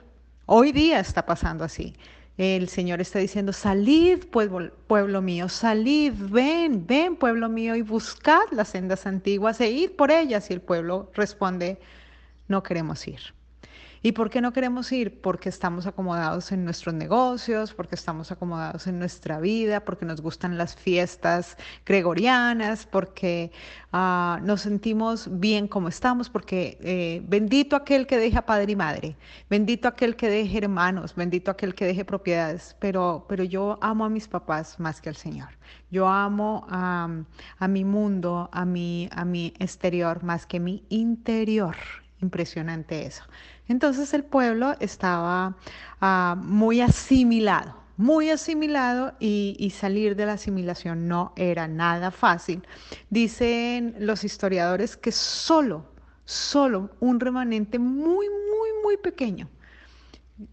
Hoy 0.47 0.73
día 0.73 1.01
está 1.01 1.25
pasando 1.27 1.65
así. 1.65 1.95
El 2.37 2.69
Señor 2.69 3.01
está 3.01 3.19
diciendo, 3.19 3.53
salid, 3.53 4.25
pueblo, 4.27 4.73
pueblo 4.87 5.21
mío, 5.21 5.49
salid, 5.49 6.15
ven, 6.17 6.87
ven, 6.87 7.17
pueblo 7.17 7.49
mío, 7.49 7.77
y 7.77 7.83
buscad 7.83 8.41
las 8.51 8.69
sendas 8.69 9.07
antiguas 9.07 9.61
e 9.61 9.71
id 9.71 9.91
por 9.91 10.11
ellas. 10.11 10.51
Y 10.51 10.55
el 10.55 10.61
pueblo 10.61 11.11
responde, 11.15 11.79
no 12.49 12.63
queremos 12.63 13.07
ir. 13.07 13.21
¿Y 14.03 14.13
por 14.13 14.31
qué 14.31 14.41
no 14.41 14.55
queremos 14.55 14.91
ir? 14.93 15.21
Porque 15.21 15.51
estamos 15.51 15.87
acomodados 15.87 16.53
en 16.53 16.65
nuestros 16.65 16.95
negocios, 16.95 17.75
porque 17.75 17.97
estamos 17.97 18.33
acomodados 18.33 18.87
en 18.87 18.99
nuestra 18.99 19.41
vida, 19.41 19.85
porque 19.85 20.07
nos 20.07 20.23
gustan 20.23 20.57
las 20.57 20.75
fiestas 20.75 21.59
gregorianas, 21.85 22.87
porque 22.87 23.53
ah, 23.93 24.41
nos 24.43 24.63
sentimos 24.63 25.29
bien 25.39 25.69
como 25.69 25.89
estamos, 25.89 26.31
porque 26.31 26.79
eh, 26.81 27.21
bendito 27.29 27.77
aquel 27.77 28.07
que 28.07 28.17
deje 28.17 28.39
a 28.39 28.47
padre 28.47 28.73
y 28.73 28.77
madre, 28.77 29.17
bendito 29.51 29.87
aquel 29.87 30.17
que 30.17 30.31
deje 30.31 30.59
hermanos, 30.59 31.15
bendito 31.15 31.51
aquel 31.51 31.75
que 31.75 31.85
deje 31.85 32.07
propiedades, 32.07 32.77
pero, 32.79 33.27
pero 33.29 33.45
yo 33.45 33.79
amo 33.83 34.07
a 34.07 34.09
mis 34.09 34.29
papás 34.29 34.81
más 34.81 35.03
que 35.03 35.11
al 35.11 35.17
Señor. 35.17 35.51
Yo 35.91 36.09
amo 36.09 36.67
a, 36.71 37.09
mi 37.69 37.85
mundo, 37.85 38.49
a 38.53 38.65
mi, 38.65 39.11
a 39.13 39.27
mi 39.27 39.53
exterior 39.59 40.23
más 40.23 40.47
que 40.47 40.59
mi 40.59 40.85
interior. 40.89 41.77
Impresionante 42.23 43.07
eso. 43.07 43.25
Entonces 43.69 44.13
el 44.15 44.25
pueblo 44.25 44.75
estaba 44.81 45.57
ah, 46.01 46.37
muy 46.39 46.81
asimilado, 46.81 47.77
muy 47.97 48.31
asimilado 48.31 49.15
y, 49.21 49.73
salir 49.75 50.17
de 50.17 50.27
la 50.27 50.35
asimilación 50.35 51.09
no 51.09 51.33
era 51.37 51.67
nada 51.69 52.11
fácil. 52.11 52.67
Dicen 53.09 53.95
los 53.99 54.25
historiadores 54.25 54.97
que 54.97 55.13
solo, 55.13 55.87
solo 56.25 56.91
un 57.01 57.21
remanente 57.21 57.79
muy, 57.79 58.27
muy, 58.29 58.69
muy 58.83 58.97
pequeño, 58.97 59.49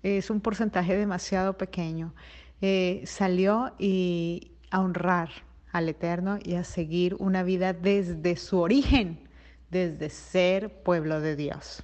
es 0.04 0.30
un 0.30 0.42
porcentaje 0.42 0.96
demasiado 0.96 1.58
pequeño, 1.58 2.14
eh, 2.62 3.04
salió 3.06 3.74
y 3.78 4.52
a 4.72 4.82
honrar 4.82 5.30
al 5.72 5.90
Eterno 5.90 6.40
y 6.44 6.56
a 6.56 6.64
seguir 6.64 7.16
una 7.20 7.44
vida 7.44 7.74
desde 7.74 8.36
su 8.36 8.60
origen, 8.60 9.27
desde 9.70 10.10
ser 10.10 10.70
pueblo 10.84 11.22
de 11.22 11.36
Dios. 11.36 11.84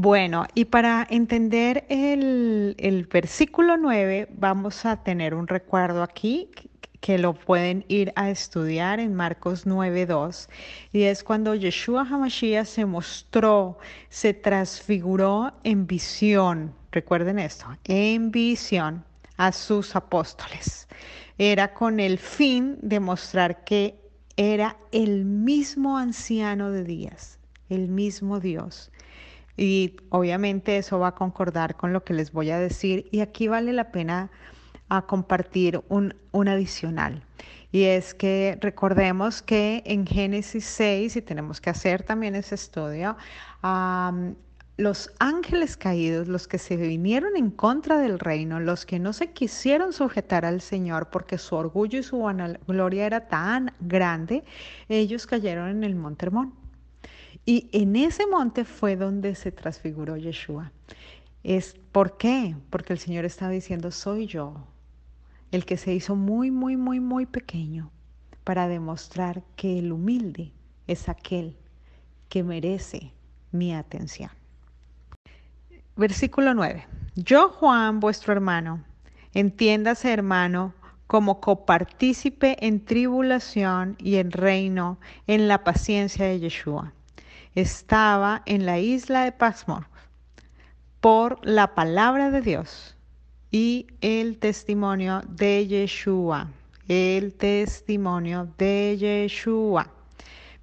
Bueno, 0.00 0.46
y 0.54 0.66
para 0.66 1.04
entender 1.10 1.84
el, 1.88 3.08
versículo 3.12 3.76
9, 3.76 4.28
vamos 4.30 4.86
a 4.86 5.02
tener 5.02 5.34
un 5.34 5.48
recuerdo 5.48 6.04
aquí 6.04 6.50
que 7.00 7.18
lo 7.18 7.34
pueden 7.34 7.84
ir 7.88 8.12
a 8.14 8.30
estudiar 8.30 9.00
en 9.00 9.14
Marcos 9.14 9.66
9.2, 9.66 10.48
y 10.92 11.02
es 11.02 11.24
cuando 11.24 11.56
Yeshua 11.56 12.02
Hamashiach 12.02 12.66
se 12.66 12.84
mostró, 12.84 13.78
se 14.08 14.34
transfiguró 14.34 15.52
en 15.64 15.88
visión, 15.88 16.72
recuerden 16.92 17.40
esto, 17.40 17.66
en 17.82 18.30
visión 18.30 19.04
a 19.36 19.50
sus 19.50 19.96
apóstoles. 19.96 20.86
Era 21.38 21.74
con 21.74 21.98
el 21.98 22.18
fin 22.18 22.78
de 22.82 23.00
mostrar 23.00 23.64
que 23.64 23.97
era 24.38 24.76
el 24.92 25.24
mismo 25.24 25.98
anciano 25.98 26.70
de 26.70 26.84
días, 26.84 27.40
el 27.68 27.88
mismo 27.88 28.38
Dios. 28.38 28.92
Y 29.56 29.96
obviamente 30.10 30.78
eso 30.78 31.00
va 31.00 31.08
a 31.08 31.14
concordar 31.16 31.76
con 31.76 31.92
lo 31.92 32.04
que 32.04 32.14
les 32.14 32.32
voy 32.32 32.50
a 32.50 32.58
decir, 32.60 33.08
y 33.10 33.20
aquí 33.20 33.48
vale 33.48 33.72
la 33.72 33.90
pena 33.90 34.30
a 34.88 35.02
compartir 35.02 35.82
un, 35.88 36.14
adicional. 36.32 37.24
Y 37.72 37.82
es 37.82 38.14
que 38.14 38.56
recordemos 38.60 39.42
que 39.42 39.82
en 39.84 40.06
Génesis 40.06 40.64
6, 40.64 41.16
y 41.16 41.22
tenemos 41.22 41.60
que 41.60 41.70
hacer 41.70 42.04
también 42.04 42.36
ese 42.36 42.54
estudio, 42.54 43.16
los 44.78 45.10
ángeles 45.18 45.76
caídos, 45.76 46.28
los 46.28 46.46
que 46.46 46.56
se 46.56 46.76
vinieron 46.76 47.36
en 47.36 47.50
contra 47.50 47.98
del 47.98 48.20
reino, 48.20 48.60
los 48.60 48.86
que 48.86 49.00
no 49.00 49.12
se 49.12 49.32
quisieron 49.32 49.92
sujetar 49.92 50.44
al 50.44 50.60
Señor 50.60 51.10
porque 51.10 51.36
su 51.36 51.56
orgullo 51.56 51.98
y 51.98 52.04
su 52.04 52.22
gloria 52.66 53.04
era 53.04 53.26
tan 53.26 53.74
grande, 53.80 54.44
ellos 54.88 55.26
cayeron 55.26 55.68
en 55.68 55.82
el 55.82 55.96
monte 55.96 56.26
Hermón. 56.26 56.54
Y 57.44 57.68
en 57.72 57.96
ese 57.96 58.28
monte 58.28 58.64
fue 58.64 58.94
donde 58.94 59.34
se 59.34 59.50
transfiguró 59.50 60.16
Yeshua. 60.16 60.70
Es, 61.42 61.74
¿Por 61.90 62.16
qué? 62.16 62.54
Porque 62.70 62.92
el 62.92 63.00
Señor 63.00 63.24
estaba 63.24 63.50
diciendo, 63.50 63.90
soy 63.90 64.26
yo, 64.26 64.64
el 65.50 65.64
que 65.64 65.76
se 65.76 65.92
hizo 65.92 66.14
muy, 66.14 66.52
muy, 66.52 66.76
muy, 66.76 67.00
muy 67.00 67.26
pequeño 67.26 67.90
para 68.44 68.68
demostrar 68.68 69.42
que 69.56 69.80
el 69.80 69.90
humilde 69.90 70.52
es 70.86 71.08
aquel 71.08 71.56
que 72.28 72.44
merece 72.44 73.12
mi 73.50 73.74
atención. 73.74 74.37
Versículo 75.98 76.54
9. 76.54 76.86
Yo, 77.16 77.48
Juan, 77.48 77.98
vuestro 77.98 78.32
hermano, 78.32 78.84
entiéndase 79.34 80.12
hermano, 80.12 80.72
como 81.08 81.40
copartícipe 81.40 82.56
en 82.64 82.84
tribulación 82.84 83.96
y 83.98 84.16
en 84.18 84.30
reino, 84.30 85.00
en 85.26 85.48
la 85.48 85.64
paciencia 85.64 86.26
de 86.26 86.38
Yeshua. 86.38 86.92
Estaba 87.56 88.42
en 88.46 88.64
la 88.64 88.78
isla 88.78 89.24
de 89.24 89.32
Pasmor 89.32 89.88
por 91.00 91.44
la 91.44 91.74
palabra 91.74 92.30
de 92.30 92.42
Dios 92.42 92.96
y 93.50 93.88
el 94.00 94.38
testimonio 94.38 95.22
de 95.26 95.66
Yeshua. 95.66 96.48
El 96.86 97.34
testimonio 97.34 98.48
de 98.56 98.96
Yeshua. 99.00 99.90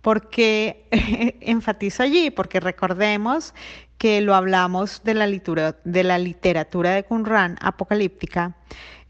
Porque 0.02 0.88
enfatizo 1.42 2.04
allí, 2.04 2.32
porque 2.32 2.62
recordemos 2.62 3.54
que 3.98 4.22
lo 4.22 4.36
hablamos 4.36 5.02
de 5.04 5.14
la, 5.14 5.28
literatura 5.28 5.80
de, 5.84 6.04
la 6.04 6.18
literatura 6.18 6.92
de 6.92 7.04
Qumran 7.04 7.58
apocalíptica 7.62 8.56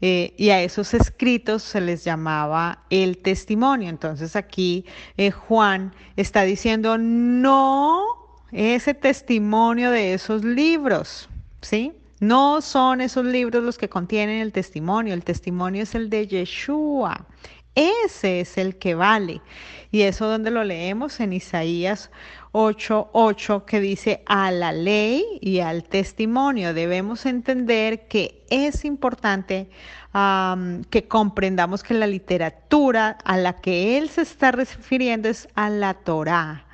eh, 0.00 0.34
y 0.36 0.50
a 0.50 0.62
esos 0.62 0.94
escritos 0.94 1.62
se 1.62 1.80
les 1.80 2.04
llamaba 2.04 2.84
el 2.90 3.18
testimonio. 3.18 3.88
Entonces 3.88 4.36
aquí 4.36 4.84
eh, 5.16 5.30
Juan 5.30 5.94
está 6.16 6.42
diciendo 6.42 6.98
no 6.98 8.04
ese 8.52 8.94
testimonio 8.94 9.90
de 9.90 10.14
esos 10.14 10.44
libros, 10.44 11.28
¿sí? 11.60 11.92
No 12.20 12.62
son 12.62 13.02
esos 13.02 13.26
libros 13.26 13.62
los 13.62 13.76
que 13.76 13.90
contienen 13.90 14.40
el 14.40 14.52
testimonio, 14.52 15.12
el 15.12 15.24
testimonio 15.24 15.82
es 15.82 15.94
el 15.94 16.08
de 16.08 16.26
Yeshua. 16.26 17.26
Ese 17.76 18.40
es 18.40 18.56
el 18.56 18.76
que 18.76 18.94
vale. 18.94 19.42
Y 19.92 20.02
eso 20.02 20.26
donde 20.26 20.50
lo 20.50 20.64
leemos 20.64 21.20
en 21.20 21.34
Isaías 21.34 22.10
8:8 22.52 23.66
que 23.66 23.80
dice 23.80 24.22
a 24.26 24.50
la 24.50 24.72
ley 24.72 25.24
y 25.42 25.60
al 25.60 25.84
testimonio. 25.84 26.72
Debemos 26.72 27.26
entender 27.26 28.08
que 28.08 28.44
es 28.50 28.84
importante 28.86 29.68
que 30.90 31.08
comprendamos 31.08 31.82
que 31.82 31.92
la 31.92 32.06
literatura 32.06 33.18
a 33.24 33.36
la 33.36 33.56
que 33.60 33.98
él 33.98 34.08
se 34.08 34.22
está 34.22 34.52
refiriendo 34.52 35.28
es 35.28 35.46
a 35.54 35.68
la 35.68 35.92
Torah. 35.92 36.64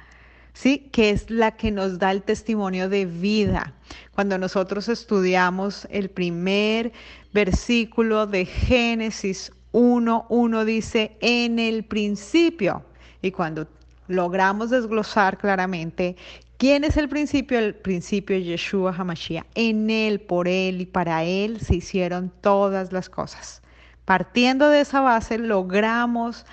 ¿sí? 0.52 0.90
que 0.92 1.10
es 1.10 1.30
la 1.30 1.56
que 1.56 1.70
nos 1.70 1.98
da 1.98 2.12
el 2.12 2.22
testimonio 2.22 2.88
de 2.88 3.06
vida. 3.06 3.74
Cuando 4.14 4.38
nosotros 4.38 4.88
estudiamos 4.88 5.88
el 5.90 6.10
primer 6.10 6.92
versículo 7.32 8.26
de 8.26 8.44
Génesis 8.44 9.50
1, 9.72 10.26
1 10.28 10.64
dice, 10.64 11.16
en 11.20 11.58
el 11.58 11.84
principio. 11.84 12.84
Y 13.20 13.30
cuando 13.32 13.66
logramos 14.08 14.70
desglosar 14.70 15.38
claramente 15.38 16.16
quién 16.58 16.84
es 16.84 16.96
el 16.96 17.08
principio, 17.08 17.58
el 17.58 17.74
principio 17.74 18.36
es 18.36 18.44
Yeshua 18.44 18.94
HaMashiach. 18.96 19.46
En 19.54 19.90
él, 19.90 20.20
por 20.20 20.46
él 20.48 20.80
y 20.80 20.86
para 20.86 21.24
él 21.24 21.60
se 21.60 21.76
hicieron 21.76 22.32
todas 22.40 22.92
las 22.92 23.08
cosas. 23.08 23.62
Partiendo 24.04 24.68
de 24.68 24.80
esa 24.80 25.00
base, 25.00 25.38
logramos 25.38 26.44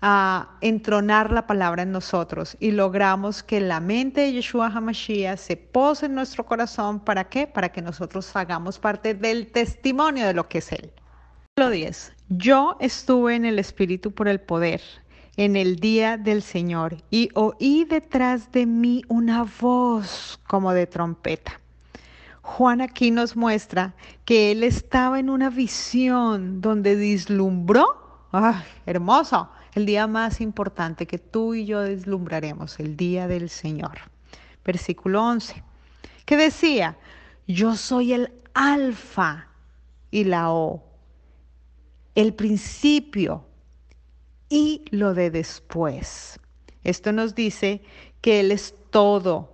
a 0.00 0.56
entronar 0.60 1.32
la 1.32 1.46
palabra 1.46 1.82
en 1.82 1.90
nosotros 1.90 2.56
y 2.60 2.70
logramos 2.70 3.42
que 3.42 3.60
la 3.60 3.80
mente 3.80 4.20
de 4.20 4.32
Yeshua 4.32 4.68
HaMashiach 4.68 5.38
se 5.38 5.56
pose 5.56 6.06
en 6.06 6.14
nuestro 6.14 6.46
corazón. 6.46 7.00
¿Para 7.00 7.24
qué? 7.24 7.46
Para 7.46 7.70
que 7.70 7.82
nosotros 7.82 8.34
hagamos 8.36 8.78
parte 8.78 9.14
del 9.14 9.50
testimonio 9.50 10.26
de 10.26 10.34
lo 10.34 10.48
que 10.48 10.58
es 10.58 10.70
Él. 10.70 10.92
10. 11.66 12.12
Yo 12.28 12.76
estuve 12.78 13.34
en 13.34 13.44
el 13.44 13.58
Espíritu 13.58 14.12
por 14.12 14.28
el 14.28 14.40
poder 14.40 14.80
en 15.36 15.56
el 15.56 15.76
día 15.76 16.16
del 16.16 16.42
Señor 16.42 16.96
y 17.10 17.30
oí 17.34 17.84
detrás 17.84 18.52
de 18.52 18.64
mí 18.64 19.02
una 19.08 19.44
voz 19.60 20.40
como 20.46 20.72
de 20.72 20.86
trompeta. 20.86 21.60
Juan 22.42 22.80
aquí 22.80 23.10
nos 23.10 23.36
muestra 23.36 23.94
que 24.24 24.52
él 24.52 24.62
estaba 24.62 25.18
en 25.18 25.30
una 25.30 25.50
visión 25.50 26.60
donde 26.60 26.94
vislumbró, 26.94 28.28
¡ay, 28.30 28.62
hermoso! 28.86 29.50
el 29.74 29.84
día 29.84 30.06
más 30.06 30.40
importante 30.40 31.06
que 31.06 31.18
tú 31.18 31.54
y 31.54 31.66
yo 31.66 31.80
deslumbraremos, 31.80 32.78
el 32.80 32.96
día 32.96 33.28
del 33.28 33.48
Señor. 33.48 33.98
Versículo 34.64 35.24
11, 35.24 35.62
que 36.24 36.36
decía, 36.36 36.96
yo 37.46 37.76
soy 37.76 38.12
el 38.12 38.32
alfa 38.54 39.48
y 40.10 40.24
la 40.24 40.50
O, 40.50 40.87
el 42.18 42.34
principio 42.34 43.44
y 44.48 44.82
lo 44.90 45.14
de 45.14 45.30
después. 45.30 46.40
Esto 46.82 47.12
nos 47.12 47.36
dice 47.36 47.80
que 48.20 48.40
Él 48.40 48.50
es 48.50 48.74
todo 48.90 49.52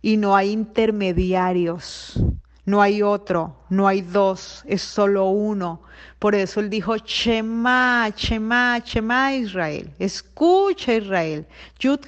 y 0.00 0.16
no 0.16 0.34
hay 0.34 0.50
intermediarios. 0.50 2.18
No 2.64 2.80
hay 2.80 3.02
otro, 3.02 3.58
no 3.68 3.86
hay 3.86 4.00
dos, 4.00 4.64
es 4.66 4.80
solo 4.80 5.26
uno. 5.26 5.82
Por 6.18 6.34
eso 6.34 6.58
él 6.58 6.70
dijo, 6.70 6.96
Shema, 6.96 8.08
Shema, 8.16 8.78
Shema 8.78 9.34
Israel. 9.34 9.92
Escucha 9.98 10.94
Israel. 10.94 11.46
Yud 11.78 12.00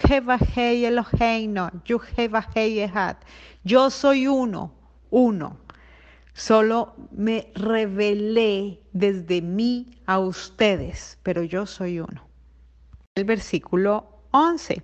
Eloheino, 0.57 1.71
Yud 1.85 2.03
Yo 3.63 3.91
soy 3.91 4.27
uno, 4.27 4.73
uno. 5.11 5.68
Solo 6.39 6.95
me 7.11 7.51
revelé 7.57 8.79
desde 8.93 9.43
mí 9.43 9.91
a 10.07 10.21
ustedes, 10.21 11.19
pero 11.25 11.43
yo 11.43 11.67
soy 11.67 11.99
uno. 11.99 12.29
El 13.17 13.25
versículo 13.25 14.23
11. 14.31 14.81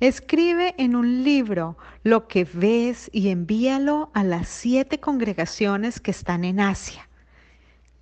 Escribe 0.00 0.74
en 0.78 0.96
un 0.96 1.22
libro 1.22 1.78
lo 2.02 2.26
que 2.26 2.42
ves 2.42 3.08
y 3.12 3.28
envíalo 3.28 4.10
a 4.14 4.24
las 4.24 4.48
siete 4.48 4.98
congregaciones 4.98 6.00
que 6.00 6.10
están 6.10 6.42
en 6.42 6.58
Asia. 6.58 7.08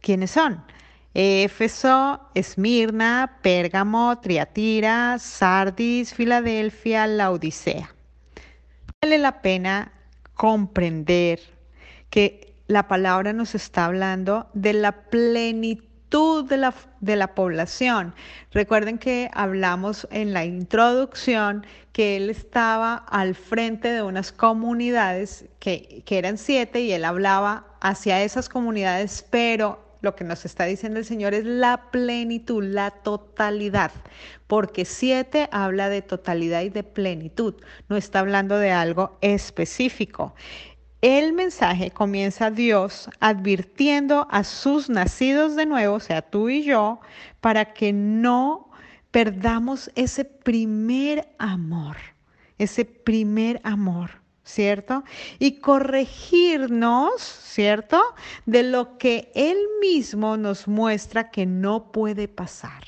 ¿Quiénes 0.00 0.30
son? 0.30 0.64
Éfeso, 1.12 2.22
Esmirna, 2.34 3.38
Pérgamo, 3.42 4.18
Triatira, 4.18 5.18
Sardis, 5.18 6.14
Filadelfia, 6.14 7.07
Laodicea. 7.07 7.94
Vale 9.02 9.18
la 9.18 9.42
pena 9.42 9.92
comprender 10.32 11.38
que 12.09 12.53
la 12.66 12.88
palabra 12.88 13.32
nos 13.32 13.54
está 13.54 13.86
hablando 13.86 14.48
de 14.54 14.72
la 14.72 14.92
plenitud 14.92 16.44
de 16.48 16.56
la, 16.56 16.74
de 17.00 17.16
la 17.16 17.34
población. 17.34 18.14
Recuerden 18.52 18.98
que 18.98 19.30
hablamos 19.34 20.06
en 20.10 20.32
la 20.32 20.44
introducción 20.44 21.66
que 21.92 22.16
él 22.16 22.30
estaba 22.30 22.94
al 22.94 23.34
frente 23.34 23.88
de 23.88 24.02
unas 24.02 24.32
comunidades 24.32 25.46
que, 25.58 26.02
que 26.06 26.18
eran 26.18 26.38
siete 26.38 26.80
y 26.80 26.92
él 26.92 27.04
hablaba 27.04 27.66
hacia 27.80 28.22
esas 28.22 28.48
comunidades, 28.48 29.26
pero 29.30 29.84
lo 30.00 30.14
que 30.14 30.24
nos 30.24 30.44
está 30.44 30.64
diciendo 30.64 30.98
el 30.98 31.04
Señor 31.04 31.34
es 31.34 31.44
la 31.44 31.90
plenitud, 31.90 32.62
la 32.62 32.90
totalidad, 32.90 33.90
porque 34.46 34.84
siete 34.84 35.48
habla 35.50 35.88
de 35.88 36.02
totalidad 36.02 36.62
y 36.62 36.68
de 36.68 36.84
plenitud, 36.84 37.54
no 37.88 37.96
está 37.96 38.20
hablando 38.20 38.58
de 38.58 38.70
algo 38.70 39.18
específico. 39.20 40.34
El 41.05 41.34
mensaje 41.34 41.90
comienza 41.90 42.50
Dios 42.50 43.11
advirtiendo 43.20 44.26
a 44.30 44.42
sus 44.42 44.88
nacidos 44.88 45.55
de 45.55 45.66
nuevo, 45.66 45.96
o 45.96 46.00
sea, 46.00 46.22
tú 46.22 46.48
y 46.48 46.62
yo, 46.62 46.98
para 47.42 47.74
que 47.74 47.92
no 47.92 48.70
perdamos 49.11 49.90
ese 49.96 50.24
primer 50.24 51.28
amor, 51.36 51.98
ese 52.57 52.86
primer 52.86 53.61
amor, 53.64 54.12
¿cierto? 54.44 55.05
Y 55.38 55.59
corregirnos, 55.59 57.20
¿cierto? 57.20 58.02
De 58.46 58.62
lo 58.62 58.96
que 58.96 59.30
Él 59.34 59.59
mismo 59.82 60.38
nos 60.38 60.66
muestra 60.66 61.30
que 61.30 61.44
no 61.44 61.92
puede 61.92 62.28
pasar 62.28 62.82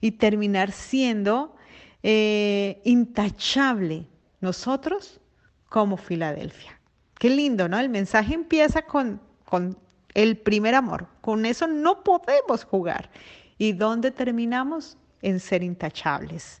y 0.00 0.12
terminar 0.12 0.70
siendo 0.70 1.56
eh, 2.04 2.80
intachable 2.84 4.06
nosotros 4.40 5.20
como 5.68 5.96
Filadelfia. 5.96 6.78
Qué 7.22 7.30
lindo, 7.30 7.68
¿no? 7.68 7.78
El 7.78 7.88
mensaje 7.88 8.34
empieza 8.34 8.82
con, 8.82 9.20
con 9.44 9.78
el 10.12 10.36
primer 10.36 10.74
amor. 10.74 11.06
Con 11.20 11.46
eso 11.46 11.68
no 11.68 12.02
podemos 12.02 12.64
jugar. 12.64 13.10
¿Y 13.58 13.74
dónde 13.74 14.10
terminamos? 14.10 14.96
En 15.20 15.38
ser 15.38 15.62
intachables. 15.62 16.58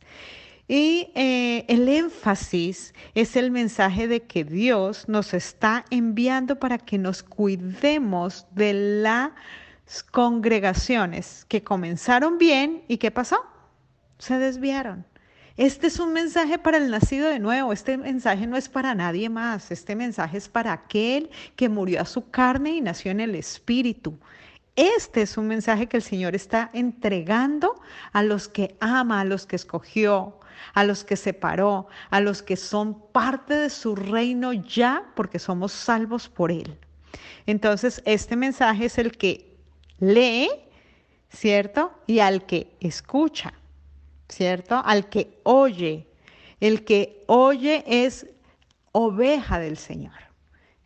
Y 0.68 1.10
eh, 1.16 1.64
el 1.66 1.88
énfasis 1.88 2.94
es 3.16 3.34
el 3.34 3.50
mensaje 3.50 4.06
de 4.06 4.22
que 4.22 4.44
Dios 4.44 5.08
nos 5.08 5.34
está 5.34 5.84
enviando 5.90 6.60
para 6.60 6.78
que 6.78 6.96
nos 6.96 7.24
cuidemos 7.24 8.46
de 8.52 9.00
las 9.02 9.32
congregaciones 10.12 11.44
que 11.48 11.64
comenzaron 11.64 12.38
bien 12.38 12.84
y 12.86 12.98
¿qué 12.98 13.10
pasó? 13.10 13.44
Se 14.18 14.38
desviaron. 14.38 15.04
Este 15.58 15.88
es 15.88 15.98
un 15.98 16.14
mensaje 16.14 16.58
para 16.58 16.78
el 16.78 16.90
nacido 16.90 17.28
de 17.28 17.38
nuevo, 17.38 17.74
este 17.74 17.98
mensaje 17.98 18.46
no 18.46 18.56
es 18.56 18.70
para 18.70 18.94
nadie 18.94 19.28
más, 19.28 19.70
este 19.70 19.94
mensaje 19.94 20.38
es 20.38 20.48
para 20.48 20.72
aquel 20.72 21.30
que 21.56 21.68
murió 21.68 22.00
a 22.00 22.06
su 22.06 22.30
carne 22.30 22.70
y 22.76 22.80
nació 22.80 23.10
en 23.10 23.20
el 23.20 23.34
Espíritu. 23.34 24.18
Este 24.76 25.20
es 25.20 25.36
un 25.36 25.48
mensaje 25.48 25.88
que 25.88 25.98
el 25.98 26.02
Señor 26.02 26.34
está 26.34 26.70
entregando 26.72 27.78
a 28.12 28.22
los 28.22 28.48
que 28.48 28.76
ama, 28.80 29.20
a 29.20 29.24
los 29.26 29.44
que 29.44 29.56
escogió, 29.56 30.40
a 30.72 30.84
los 30.84 31.04
que 31.04 31.16
separó, 31.16 31.86
a 32.08 32.20
los 32.20 32.42
que 32.42 32.56
son 32.56 32.98
parte 33.12 33.54
de 33.54 33.68
su 33.68 33.94
reino 33.94 34.54
ya 34.54 35.04
porque 35.14 35.38
somos 35.38 35.72
salvos 35.72 36.30
por 36.30 36.50
Él. 36.50 36.78
Entonces, 37.44 38.00
este 38.06 38.36
mensaje 38.36 38.86
es 38.86 38.96
el 38.96 39.18
que 39.18 39.54
lee, 39.98 40.48
¿cierto? 41.28 41.92
Y 42.06 42.20
al 42.20 42.46
que 42.46 42.74
escucha. 42.80 43.52
¿Cierto? 44.32 44.82
Al 44.84 45.08
que 45.08 45.38
oye. 45.44 46.08
El 46.60 46.84
que 46.84 47.22
oye 47.26 47.84
es 47.86 48.26
oveja 48.92 49.58
del 49.58 49.76
Señor. 49.76 50.14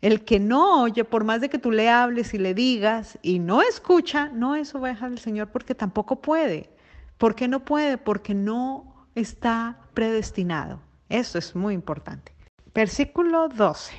El 0.01 0.25
que 0.25 0.39
no 0.39 0.83
oye, 0.83 1.03
por 1.03 1.23
más 1.23 1.41
de 1.41 1.49
que 1.49 1.57
tú 1.57 1.71
le 1.71 1.89
hables 1.89 2.33
y 2.33 2.37
le 2.37 2.53
digas 2.53 3.17
y 3.21 3.39
no 3.39 3.61
escucha, 3.61 4.29
no 4.29 4.55
es 4.55 4.75
oveja 4.75 5.09
del 5.09 5.17
Señor 5.17 5.49
porque 5.49 5.73
tampoco 5.73 6.21
puede. 6.21 6.69
¿Por 7.17 7.35
qué 7.35 7.47
no 7.47 7.65
puede? 7.65 7.97
Porque 7.97 8.35
no 8.35 9.07
está 9.15 9.79
predestinado. 9.93 10.79
Eso 11.09 11.39
es 11.39 11.55
muy 11.55 11.73
importante. 11.73 12.33
Versículo 12.75 13.49
12. 13.49 13.95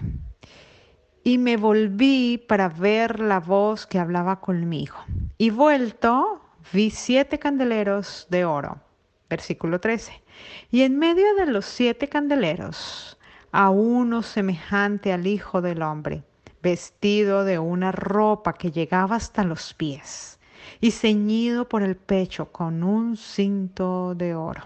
Y 1.24 1.38
me 1.38 1.56
volví 1.56 2.38
para 2.38 2.68
ver 2.68 3.18
la 3.18 3.40
voz 3.40 3.86
que 3.86 3.98
hablaba 3.98 4.40
conmigo. 4.40 4.94
Y 5.36 5.50
vuelto, 5.50 6.40
vi 6.72 6.90
siete 6.90 7.38
candeleros 7.38 8.26
de 8.30 8.44
oro 8.44 8.80
Versículo 9.28 9.80
13. 9.80 10.22
Y 10.70 10.82
en 10.82 10.98
medio 10.98 11.34
de 11.34 11.46
los 11.46 11.66
siete 11.66 12.08
candeleros, 12.08 13.18
a 13.52 13.70
uno 13.70 14.22
semejante 14.22 15.12
al 15.12 15.26
Hijo 15.26 15.60
del 15.60 15.82
Hombre, 15.82 16.22
vestido 16.62 17.44
de 17.44 17.58
una 17.58 17.92
ropa 17.92 18.54
que 18.54 18.70
llegaba 18.70 19.16
hasta 19.16 19.44
los 19.44 19.74
pies 19.74 20.38
y 20.80 20.90
ceñido 20.90 21.68
por 21.68 21.82
el 21.82 21.96
pecho 21.96 22.50
con 22.52 22.82
un 22.82 23.16
cinto 23.16 24.14
de 24.14 24.34
oro. 24.34 24.62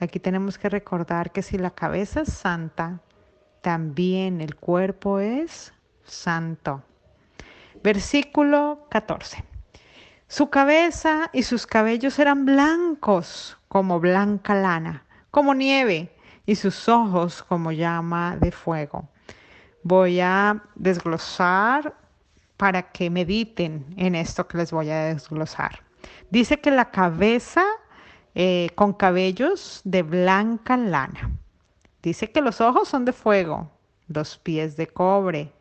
Aquí 0.00 0.20
tenemos 0.20 0.58
que 0.58 0.68
recordar 0.68 1.32
que 1.32 1.42
si 1.42 1.58
la 1.58 1.70
cabeza 1.70 2.20
es 2.20 2.32
santa, 2.32 3.00
también 3.60 4.40
el 4.40 4.54
cuerpo 4.54 5.18
es 5.18 5.72
santo. 6.04 6.82
Versículo 7.82 8.86
14. 8.90 9.47
Su 10.28 10.50
cabeza 10.50 11.30
y 11.32 11.42
sus 11.42 11.66
cabellos 11.66 12.18
eran 12.18 12.44
blancos 12.44 13.56
como 13.68 13.98
blanca 13.98 14.54
lana, 14.54 15.04
como 15.30 15.54
nieve, 15.54 16.14
y 16.44 16.54
sus 16.54 16.86
ojos 16.86 17.42
como 17.42 17.72
llama 17.72 18.36
de 18.36 18.52
fuego. 18.52 19.08
Voy 19.82 20.20
a 20.20 20.62
desglosar 20.74 21.94
para 22.58 22.92
que 22.92 23.08
mediten 23.08 23.86
en 23.96 24.14
esto 24.14 24.46
que 24.46 24.58
les 24.58 24.70
voy 24.70 24.90
a 24.90 25.04
desglosar. 25.04 25.80
Dice 26.28 26.60
que 26.60 26.70
la 26.70 26.90
cabeza 26.90 27.64
eh, 28.34 28.68
con 28.74 28.92
cabellos 28.92 29.80
de 29.84 30.02
blanca 30.02 30.76
lana. 30.76 31.30
Dice 32.02 32.30
que 32.30 32.42
los 32.42 32.60
ojos 32.60 32.88
son 32.88 33.06
de 33.06 33.14
fuego, 33.14 33.70
los 34.08 34.36
pies 34.36 34.76
de 34.76 34.88
cobre 34.88 35.52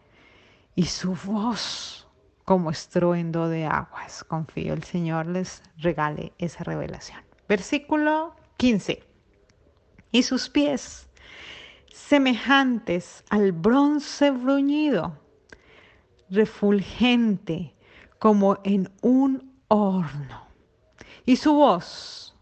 y 0.76 0.86
su 0.86 1.16
voz 1.16 1.97
como 2.48 2.72
estruendo 2.72 3.50
de 3.50 3.66
aguas. 3.66 4.24
Confío 4.24 4.74
el 4.74 4.84
Señor 4.84 5.26
les 5.26 5.62
regale 5.80 6.32
esa 6.38 6.64
revelación. 6.64 7.20
Versículo 7.50 8.38
15. 8.56 9.04
Y 10.14 10.24
sus 10.24 10.48
pies 10.48 11.10
semejantes 11.92 13.26
al 13.30 13.52
bronce 13.52 14.32
bruñido, 14.32 15.20
refulgente 16.30 17.76
como 18.18 18.60
en 18.64 18.94
un 19.02 19.62
horno. 19.68 20.48
Y 21.26 21.36
su 21.36 21.54
voz 21.54 22.34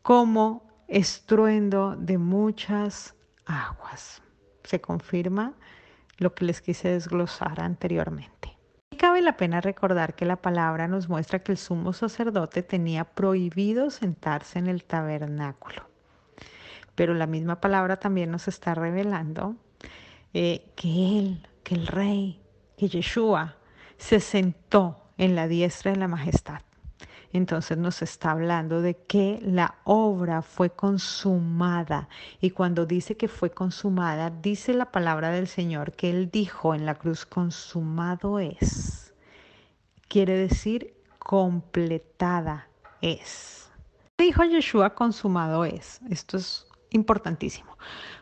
como 0.00 0.66
estruendo 0.88 1.94
de 1.98 2.16
muchas 2.16 3.14
aguas. 3.44 4.22
Se 4.64 4.80
confirma 4.80 5.52
lo 6.16 6.34
que 6.34 6.46
les 6.46 6.62
quise 6.62 6.88
desglosar 6.88 7.60
anteriormente 7.60 8.51
la 9.22 9.36
pena 9.36 9.60
recordar 9.60 10.14
que 10.14 10.24
la 10.24 10.36
palabra 10.36 10.88
nos 10.88 11.08
muestra 11.08 11.38
que 11.40 11.52
el 11.52 11.58
sumo 11.58 11.92
sacerdote 11.92 12.62
tenía 12.62 13.04
prohibido 13.04 13.90
sentarse 13.90 14.58
en 14.58 14.66
el 14.66 14.84
tabernáculo. 14.84 15.88
Pero 16.94 17.14
la 17.14 17.26
misma 17.26 17.60
palabra 17.60 17.98
también 17.98 18.30
nos 18.30 18.48
está 18.48 18.74
revelando 18.74 19.56
eh, 20.34 20.72
que 20.76 21.18
él, 21.18 21.48
que 21.62 21.74
el 21.74 21.86
rey, 21.86 22.40
que 22.76 22.88
Yeshua 22.88 23.56
se 23.96 24.20
sentó 24.20 24.98
en 25.16 25.34
la 25.34 25.48
diestra 25.48 25.92
de 25.92 25.98
la 25.98 26.08
majestad. 26.08 26.60
Entonces 27.32 27.78
nos 27.78 28.02
está 28.02 28.32
hablando 28.32 28.82
de 28.82 28.94
que 28.94 29.40
la 29.42 29.76
obra 29.84 30.42
fue 30.42 30.70
consumada. 30.70 32.08
Y 32.40 32.50
cuando 32.50 32.84
dice 32.84 33.16
que 33.16 33.28
fue 33.28 33.50
consumada, 33.50 34.30
dice 34.30 34.74
la 34.74 34.92
palabra 34.92 35.30
del 35.30 35.48
Señor 35.48 35.92
que 35.92 36.10
Él 36.10 36.30
dijo 36.30 36.74
en 36.74 36.84
la 36.84 36.94
cruz, 36.94 37.24
consumado 37.24 38.38
es. 38.38 39.01
Quiere 40.12 40.36
decir, 40.36 40.92
completada 41.18 42.68
es. 43.00 43.70
Dijo 44.18 44.44
Yeshua, 44.44 44.94
consumado 44.94 45.64
es. 45.64 46.02
Esto 46.10 46.36
es 46.36 46.66
importantísimo. 46.90 47.78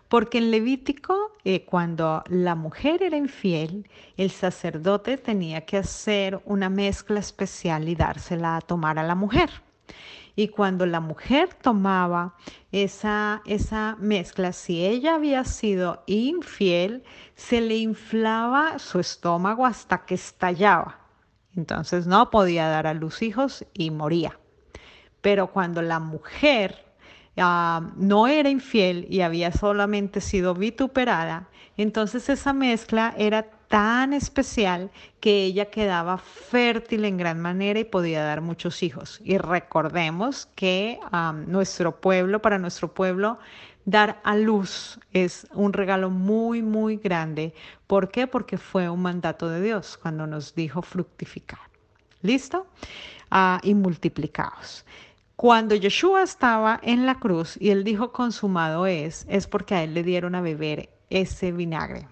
Porque 0.08 0.38
en 0.38 0.52
Levítico, 0.52 1.32
eh, 1.42 1.64
cuando 1.64 2.22
la 2.28 2.54
mujer 2.54 3.02
era 3.02 3.16
infiel, 3.16 3.90
el 4.16 4.30
sacerdote 4.30 5.16
tenía 5.16 5.62
que 5.62 5.78
hacer 5.78 6.40
una 6.44 6.68
mezcla 6.68 7.18
especial 7.18 7.88
y 7.88 7.96
dársela 7.96 8.58
a 8.58 8.60
tomar 8.60 9.00
a 9.00 9.02
la 9.02 9.16
mujer. 9.16 9.50
Y 10.36 10.46
cuando 10.46 10.86
la 10.86 11.00
mujer 11.00 11.54
tomaba 11.54 12.36
esa, 12.70 13.42
esa 13.46 13.96
mezcla, 13.98 14.52
si 14.52 14.86
ella 14.86 15.16
había 15.16 15.44
sido 15.44 16.04
infiel, 16.06 17.02
se 17.34 17.60
le 17.60 17.78
inflaba 17.78 18.78
su 18.78 19.00
estómago 19.00 19.66
hasta 19.66 20.04
que 20.06 20.14
estallaba. 20.14 20.99
Entonces 21.56 22.06
no 22.06 22.30
podía 22.30 22.68
dar 22.68 22.86
a 22.86 22.94
luz 22.94 23.22
hijos 23.22 23.64
y 23.74 23.90
moría. 23.90 24.38
Pero 25.20 25.48
cuando 25.48 25.82
la 25.82 25.98
mujer 25.98 26.90
Ah, 27.36 27.92
no 27.96 28.26
era 28.26 28.50
infiel 28.50 29.06
y 29.08 29.20
había 29.22 29.52
solamente 29.52 30.20
sido 30.20 30.54
vituperada, 30.54 31.48
entonces 31.76 32.28
esa 32.28 32.52
mezcla 32.52 33.14
era 33.16 33.50
tan 33.70 34.12
especial 34.12 34.90
que 35.20 35.44
ella 35.44 35.70
quedaba 35.70 36.18
fértil 36.18 37.04
en 37.04 37.16
gran 37.16 37.40
manera 37.40 37.78
y 37.78 37.84
podía 37.84 38.24
dar 38.24 38.40
muchos 38.40 38.82
hijos. 38.82 39.20
Y 39.24 39.38
recordemos 39.38 40.46
que 40.56 40.98
nuestro 41.46 42.00
pueblo, 42.00 42.42
para 42.42 42.58
nuestro 42.58 42.92
pueblo, 42.92 43.38
dar 43.84 44.20
a 44.24 44.34
luz 44.34 44.98
es 45.12 45.46
un 45.54 45.72
regalo 45.72 46.10
muy, 46.10 46.62
muy 46.62 46.96
grande. 46.96 47.54
¿Por 47.86 48.10
qué? 48.10 48.26
Porque 48.26 48.58
fue 48.58 48.90
un 48.90 49.02
mandato 49.02 49.48
de 49.48 49.62
Dios 49.62 49.96
cuando 50.02 50.26
nos 50.26 50.56
dijo 50.56 50.82
fructificar. 50.82 51.60
¿Listo? 52.22 52.66
Ah, 53.30 53.60
y 53.62 53.76
multiplicados. 53.76 54.84
Cuando 55.36 55.76
Yeshua 55.76 56.24
estaba 56.24 56.80
en 56.82 57.06
la 57.06 57.20
cruz 57.20 57.56
y 57.60 57.70
él 57.70 57.84
dijo 57.84 58.10
consumado 58.10 58.86
es, 58.86 59.24
es 59.28 59.46
porque 59.46 59.76
a 59.76 59.84
él 59.84 59.94
le 59.94 60.02
dieron 60.02 60.34
a 60.34 60.40
beber 60.40 60.90
ese 61.08 61.52
vinagre. 61.52 62.08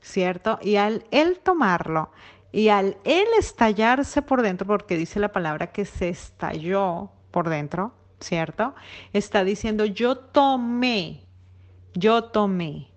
¿Cierto? 0.00 0.58
Y 0.62 0.76
al 0.76 1.04
él 1.10 1.40
tomarlo 1.42 2.10
y 2.52 2.68
al 2.68 2.96
él 3.04 3.26
estallarse 3.38 4.22
por 4.22 4.42
dentro, 4.42 4.66
porque 4.66 4.96
dice 4.96 5.20
la 5.20 5.32
palabra 5.32 5.72
que 5.72 5.84
se 5.84 6.08
estalló 6.08 7.10
por 7.30 7.48
dentro, 7.48 7.92
¿cierto? 8.20 8.74
Está 9.12 9.44
diciendo, 9.44 9.84
yo 9.84 10.16
tomé, 10.16 11.26
yo 11.94 12.24
tomé 12.24 12.88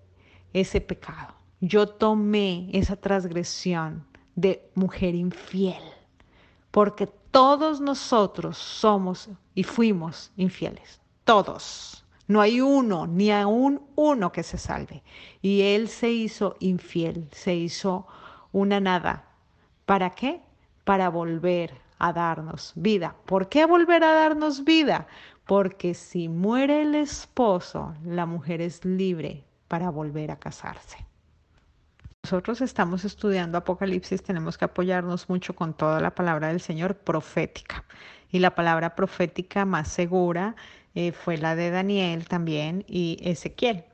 ese 0.52 0.80
pecado, 0.80 1.34
yo 1.60 1.88
tomé 1.88 2.70
esa 2.72 2.96
transgresión 2.96 4.06
de 4.34 4.70
mujer 4.74 5.14
infiel, 5.14 5.82
porque 6.70 7.06
todos 7.30 7.80
nosotros 7.80 8.56
somos 8.56 9.28
y 9.54 9.62
fuimos 9.62 10.32
infieles, 10.36 11.00
todos. 11.24 12.04
No 12.30 12.40
hay 12.40 12.60
uno, 12.60 13.08
ni 13.08 13.32
aún 13.32 13.82
uno 13.96 14.30
que 14.30 14.44
se 14.44 14.56
salve. 14.56 15.02
Y 15.42 15.62
él 15.62 15.88
se 15.88 16.12
hizo 16.12 16.54
infiel, 16.60 17.26
se 17.32 17.56
hizo 17.56 18.06
una 18.52 18.78
nada. 18.78 19.24
¿Para 19.84 20.10
qué? 20.10 20.40
Para 20.84 21.08
volver 21.08 21.74
a 21.98 22.12
darnos 22.12 22.72
vida. 22.76 23.16
¿Por 23.26 23.48
qué 23.48 23.66
volver 23.66 24.04
a 24.04 24.12
darnos 24.12 24.62
vida? 24.62 25.08
Porque 25.44 25.92
si 25.92 26.28
muere 26.28 26.82
el 26.82 26.94
esposo, 26.94 27.96
la 28.04 28.26
mujer 28.26 28.60
es 28.60 28.84
libre 28.84 29.42
para 29.66 29.90
volver 29.90 30.30
a 30.30 30.38
casarse. 30.38 31.04
Nosotros 32.22 32.60
estamos 32.60 33.04
estudiando 33.04 33.58
Apocalipsis, 33.58 34.22
tenemos 34.22 34.56
que 34.56 34.66
apoyarnos 34.66 35.28
mucho 35.28 35.56
con 35.56 35.74
toda 35.74 35.98
la 35.98 36.14
palabra 36.14 36.46
del 36.46 36.60
Señor 36.60 36.94
profética. 36.94 37.82
Y 38.30 38.38
la 38.38 38.54
palabra 38.54 38.94
profética 38.94 39.64
más 39.64 39.88
segura 39.88 40.54
eh, 40.94 41.12
fue 41.12 41.36
la 41.38 41.54
de 41.54 41.70
Daniel 41.70 42.26
también 42.26 42.84
y 42.88 43.18
Ezequiel. 43.22 43.84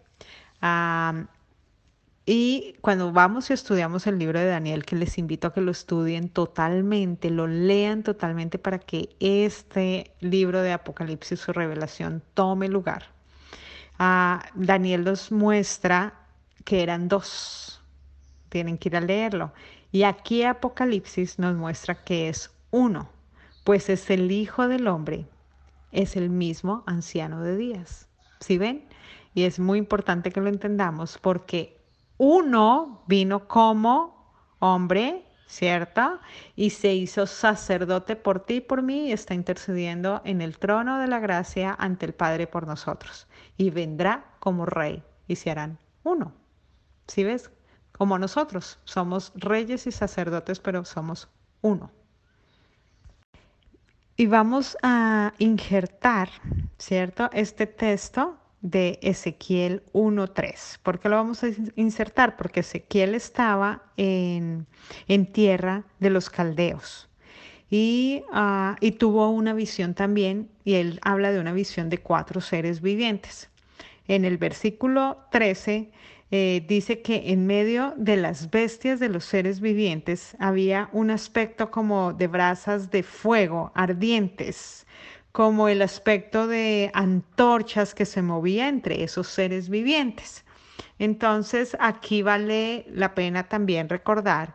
y 2.28 2.74
cuando 2.80 3.12
vamos 3.12 3.50
y 3.50 3.52
estudiamos 3.52 4.06
el 4.06 4.18
libro 4.18 4.40
de 4.40 4.46
Daniel, 4.46 4.84
que 4.84 4.96
les 4.96 5.18
invito 5.18 5.48
a 5.48 5.52
que 5.52 5.60
lo 5.60 5.70
estudien 5.70 6.28
totalmente, 6.28 7.30
lo 7.30 7.46
lean 7.46 8.02
totalmente 8.02 8.58
para 8.58 8.78
que 8.78 9.10
este 9.20 10.12
libro 10.20 10.62
de 10.62 10.72
Apocalipsis, 10.72 11.48
o 11.48 11.52
revelación, 11.52 12.22
tome 12.34 12.68
lugar. 12.68 13.06
Ah, 13.98 14.44
Daniel 14.54 15.04
nos 15.04 15.30
muestra 15.32 16.14
que 16.64 16.82
eran 16.82 17.08
dos. 17.08 17.82
Tienen 18.48 18.78
que 18.78 18.88
ir 18.88 18.96
a 18.96 19.00
leerlo. 19.00 19.52
Y 19.92 20.02
aquí 20.04 20.42
Apocalipsis 20.44 21.38
nos 21.38 21.56
muestra 21.56 22.02
que 22.04 22.28
es 22.28 22.50
uno, 22.70 23.08
pues 23.64 23.88
es 23.88 24.10
el 24.10 24.32
Hijo 24.32 24.68
del 24.68 24.88
Hombre 24.88 25.26
es 25.96 26.14
el 26.14 26.28
mismo 26.28 26.84
anciano 26.86 27.42
de 27.42 27.56
días. 27.56 28.08
¿Sí 28.40 28.58
ven? 28.58 28.86
Y 29.34 29.44
es 29.44 29.58
muy 29.58 29.78
importante 29.78 30.30
que 30.30 30.42
lo 30.42 30.48
entendamos 30.48 31.18
porque 31.18 31.82
uno 32.18 33.02
vino 33.06 33.48
como 33.48 34.34
hombre, 34.58 35.24
¿cierto? 35.46 36.20
Y 36.54 36.70
se 36.70 36.94
hizo 36.94 37.26
sacerdote 37.26 38.14
por 38.14 38.40
ti 38.40 38.56
y 38.56 38.60
por 38.60 38.82
mí 38.82 39.08
y 39.08 39.12
está 39.12 39.32
intercediendo 39.32 40.20
en 40.24 40.42
el 40.42 40.58
trono 40.58 40.98
de 40.98 41.06
la 41.06 41.18
gracia 41.18 41.74
ante 41.78 42.04
el 42.04 42.14
Padre 42.14 42.46
por 42.46 42.66
nosotros. 42.66 43.26
Y 43.56 43.70
vendrá 43.70 44.36
como 44.38 44.66
rey 44.66 45.02
y 45.26 45.36
se 45.36 45.50
harán 45.50 45.78
uno. 46.04 46.34
¿Sí 47.08 47.24
ves? 47.24 47.50
Como 47.92 48.18
nosotros 48.18 48.78
somos 48.84 49.32
reyes 49.34 49.86
y 49.86 49.92
sacerdotes, 49.92 50.60
pero 50.60 50.84
somos 50.84 51.30
uno. 51.62 51.90
Y 54.18 54.26
vamos 54.26 54.78
a 54.82 55.34
injertar, 55.38 56.30
¿cierto? 56.78 57.28
Este 57.34 57.66
texto 57.66 58.38
de 58.62 58.98
Ezequiel 59.02 59.82
1.3. 59.92 60.78
¿Por 60.82 60.98
qué 60.98 61.10
lo 61.10 61.16
vamos 61.16 61.44
a 61.44 61.48
insertar? 61.74 62.38
Porque 62.38 62.60
Ezequiel 62.60 63.14
estaba 63.14 63.82
en, 63.98 64.66
tierra 65.34 65.84
de 65.98 66.08
los 66.08 66.30
caldeos 66.30 67.10
y, 67.68 68.22
ah, 68.32 68.76
y 68.80 68.92
tuvo 68.92 69.28
una 69.28 69.52
visión 69.52 69.92
también, 69.92 70.48
y 70.64 70.74
él 70.76 70.98
habla 71.02 71.30
de 71.30 71.38
una 71.38 71.52
visión 71.52 71.90
de 71.90 71.98
cuatro 71.98 72.40
seres 72.40 72.80
vivientes. 72.80 73.50
En 74.08 74.24
el 74.24 74.38
versículo 74.38 75.18
13 75.30 75.90
eh, 76.30 76.64
dice 76.66 77.02
que 77.02 77.30
en 77.30 77.46
medio 77.46 77.94
de 77.96 78.16
las 78.16 78.50
bestias 78.50 78.98
de 78.98 79.08
los 79.08 79.24
seres 79.24 79.60
vivientes 79.60 80.36
había 80.40 80.88
un 80.92 81.10
aspecto 81.10 81.70
como 81.70 82.12
de 82.12 82.26
brasas 82.26 82.90
de 82.90 83.04
fuego 83.04 83.70
ardientes, 83.74 84.86
como 85.30 85.68
el 85.68 85.82
aspecto 85.82 86.46
de 86.48 86.90
antorchas 86.94 87.94
que 87.94 88.06
se 88.06 88.22
movía 88.22 88.68
entre 88.68 89.04
esos 89.04 89.28
seres 89.28 89.68
vivientes. 89.68 90.44
Entonces, 90.98 91.76
aquí 91.78 92.22
vale 92.22 92.86
la 92.88 93.14
pena 93.14 93.44
también 93.44 93.88
recordar 93.88 94.54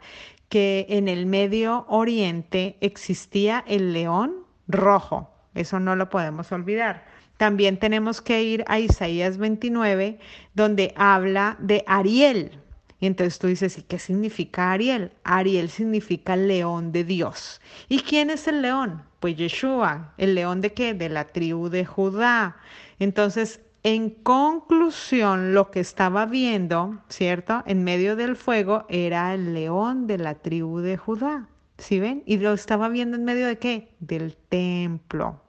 que 0.49 0.85
en 0.89 1.07
el 1.07 1.25
Medio 1.25 1.85
Oriente 1.87 2.77
existía 2.81 3.63
el 3.67 3.93
león 3.93 4.45
rojo, 4.67 5.29
eso 5.55 5.79
no 5.79 5.95
lo 5.95 6.09
podemos 6.09 6.51
olvidar. 6.51 7.05
También 7.41 7.77
tenemos 7.77 8.21
que 8.21 8.43
ir 8.43 8.63
a 8.67 8.77
Isaías 8.77 9.39
29, 9.39 10.19
donde 10.53 10.93
habla 10.95 11.57
de 11.59 11.83
Ariel. 11.87 12.51
Y 12.99 13.07
entonces 13.07 13.39
tú 13.39 13.47
dices, 13.47 13.79
¿y 13.79 13.81
qué 13.81 13.97
significa 13.97 14.71
Ariel? 14.71 15.11
Ariel 15.23 15.71
significa 15.71 16.35
león 16.35 16.91
de 16.91 17.03
Dios. 17.03 17.59
¿Y 17.89 18.01
quién 18.01 18.29
es 18.29 18.47
el 18.47 18.61
león? 18.61 19.01
Pues 19.19 19.37
Yeshua. 19.37 20.13
¿El 20.19 20.35
león 20.35 20.61
de 20.61 20.73
qué? 20.73 20.93
De 20.93 21.09
la 21.09 21.29
tribu 21.29 21.69
de 21.69 21.83
Judá. 21.83 22.57
Entonces, 22.99 23.61
en 23.81 24.11
conclusión, 24.11 25.55
lo 25.55 25.71
que 25.71 25.79
estaba 25.79 26.27
viendo, 26.27 27.01
¿cierto? 27.09 27.63
En 27.65 27.83
medio 27.83 28.15
del 28.15 28.35
fuego 28.35 28.85
era 28.87 29.33
el 29.33 29.55
león 29.55 30.05
de 30.05 30.19
la 30.19 30.35
tribu 30.35 30.81
de 30.81 30.95
Judá. 30.95 31.49
¿Sí 31.79 31.99
ven? 31.99 32.21
Y 32.27 32.37
lo 32.37 32.53
estaba 32.53 32.87
viendo 32.87 33.17
en 33.17 33.23
medio 33.23 33.47
de 33.47 33.57
qué? 33.57 33.95
Del 33.99 34.37
templo. 34.37 35.41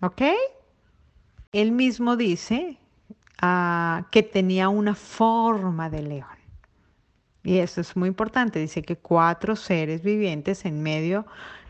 ¿Ok? 0.00 0.22
Él 1.52 1.72
mismo 1.72 2.16
dice 2.16 2.78
ah, 3.40 4.06
que 4.10 4.22
tenía 4.22 4.68
una 4.68 4.94
forma 4.94 5.90
de 5.90 6.02
león. 6.02 6.36
Y 7.42 7.58
eso 7.58 7.80
es 7.80 7.96
muy 7.96 8.08
importante. 8.08 8.58
Dice 8.58 8.82
que 8.82 8.96
cuatro 8.96 9.54
seres 9.54 10.02
vivientes 10.02 10.64
en 10.64 10.82
medio 10.82 11.26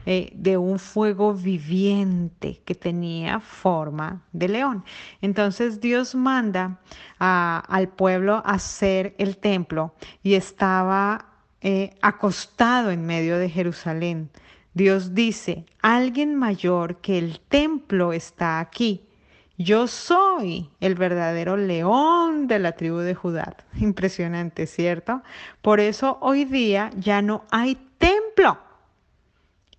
eh, 0.09 0.31
de 0.35 0.57
un 0.57 0.79
fuego 0.79 1.35
viviente 1.35 2.63
que 2.65 2.77
tenía 2.77 3.41
forma 3.41 4.23
de 4.33 4.49
león. 4.49 4.85
Entonces 5.21 5.81
Dios 5.81 6.15
manda 6.15 6.79
al 7.19 7.89
pueblo 7.89 8.37
a 8.37 8.53
hacer 8.53 9.17
el 9.19 9.37
templo 9.37 9.95
y 10.23 10.35
estaba 10.35 11.27
eh, 11.61 11.95
acostado 12.01 12.93
en 12.93 13.05
medio 13.05 13.37
de 13.37 13.51
Jerusalén. 13.51 14.31
Dios 14.75 15.13
dice, 15.13 15.67
alguien 15.83 16.37
mayor 16.37 16.99
que 16.99 17.19
el 17.19 17.41
templo 17.41 18.13
está 18.13 18.61
aquí 18.61 19.03
yo 19.59 19.87
soy 19.87 20.71
el 20.81 20.95
verdadero 20.95 21.57
león 21.57 22.47
de 22.47 22.59
la 22.59 22.73
tribu 22.73 22.99
de 22.99 23.15
Judá. 23.15 23.57
Impresionante, 23.81 24.67
¿cierto? 24.67 25.23
Por 25.63 25.81
eso 25.81 26.19
hoy 26.21 26.45
día 26.45 26.91
ya 26.97 27.23
no 27.23 27.45
hay 27.51 27.77
templo. 27.99 28.59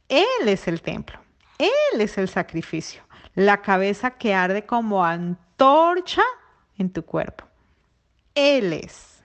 Él 0.09 0.47
es 0.47 0.67
el 0.67 0.81
templo. 0.81 1.19
Él 1.59 2.01
es 2.01 2.17
el 2.17 2.27
sacrificio. 2.27 3.03
La 3.35 3.61
cabeza 3.61 4.11
que 4.11 4.33
arde 4.33 4.65
como 4.65 5.05
antorcha 5.05 6.23
en 6.77 6.89
tu 6.91 7.03
cuerpo. 7.03 7.45
Él 8.33 8.73
es. 8.73 9.23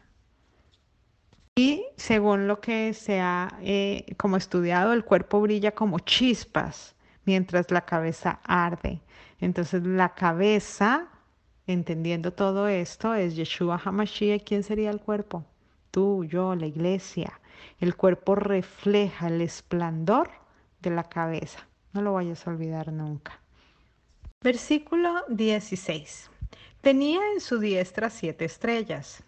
Y 1.55 1.85
según 1.97 2.49
lo 2.49 2.61
que 2.61 2.95
se 2.95 3.21
ha 3.21 3.59
eh, 3.61 4.15
como 4.17 4.37
estudiado, 4.37 4.93
el 4.93 5.05
cuerpo 5.05 5.41
brilla 5.41 5.73
como 5.73 5.99
chispas 5.99 6.95
mientras 7.25 7.71
la 7.71 7.83
cabeza 7.83 8.41
arde. 8.45 9.01
Entonces 9.43 9.83
la 9.85 10.15
cabeza, 10.15 11.09
entendiendo 11.67 12.33
todo 12.33 12.69
esto, 12.69 13.13
es 13.15 13.35
Yeshua 13.35 13.83
Hamashiach. 13.85 14.45
¿Quién 14.45 14.63
sería 14.63 14.89
el 14.91 15.01
cuerpo? 15.01 15.45
Tú, 15.91 16.25
yo, 16.25 16.55
la 16.55 16.67
iglesia. 16.67 17.41
El 17.81 17.97
cuerpo 17.97 18.37
refleja 18.37 19.27
el 19.27 19.41
esplendor 19.41 20.31
de 20.81 20.91
la 20.91 21.03
cabeza. 21.03 21.67
No 21.93 22.03
lo 22.03 22.13
vayas 22.13 22.47
a 22.47 22.51
olvidar 22.51 22.93
nunca. 22.93 23.41
Versículo 24.41 25.25
16. 25.29 26.31
Tenía 26.81 27.21
en 27.35 27.41
su 27.41 27.59
diestra 27.59 28.11
siete 28.11 28.45
estrellas. 28.45 29.25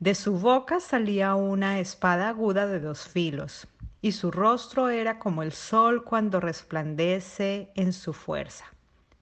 De 0.00 0.14
su 0.14 0.38
boca 0.38 0.80
salía 0.80 1.34
una 1.34 1.80
espada 1.80 2.30
aguda 2.30 2.66
de 2.66 2.80
dos 2.80 3.06
filos, 3.06 3.68
y 4.00 4.12
su 4.12 4.30
rostro 4.30 4.88
era 4.88 5.18
como 5.18 5.42
el 5.42 5.52
sol 5.52 6.02
cuando 6.02 6.40
resplandece 6.40 7.70
en 7.74 7.92
su 7.92 8.14
fuerza. 8.14 8.73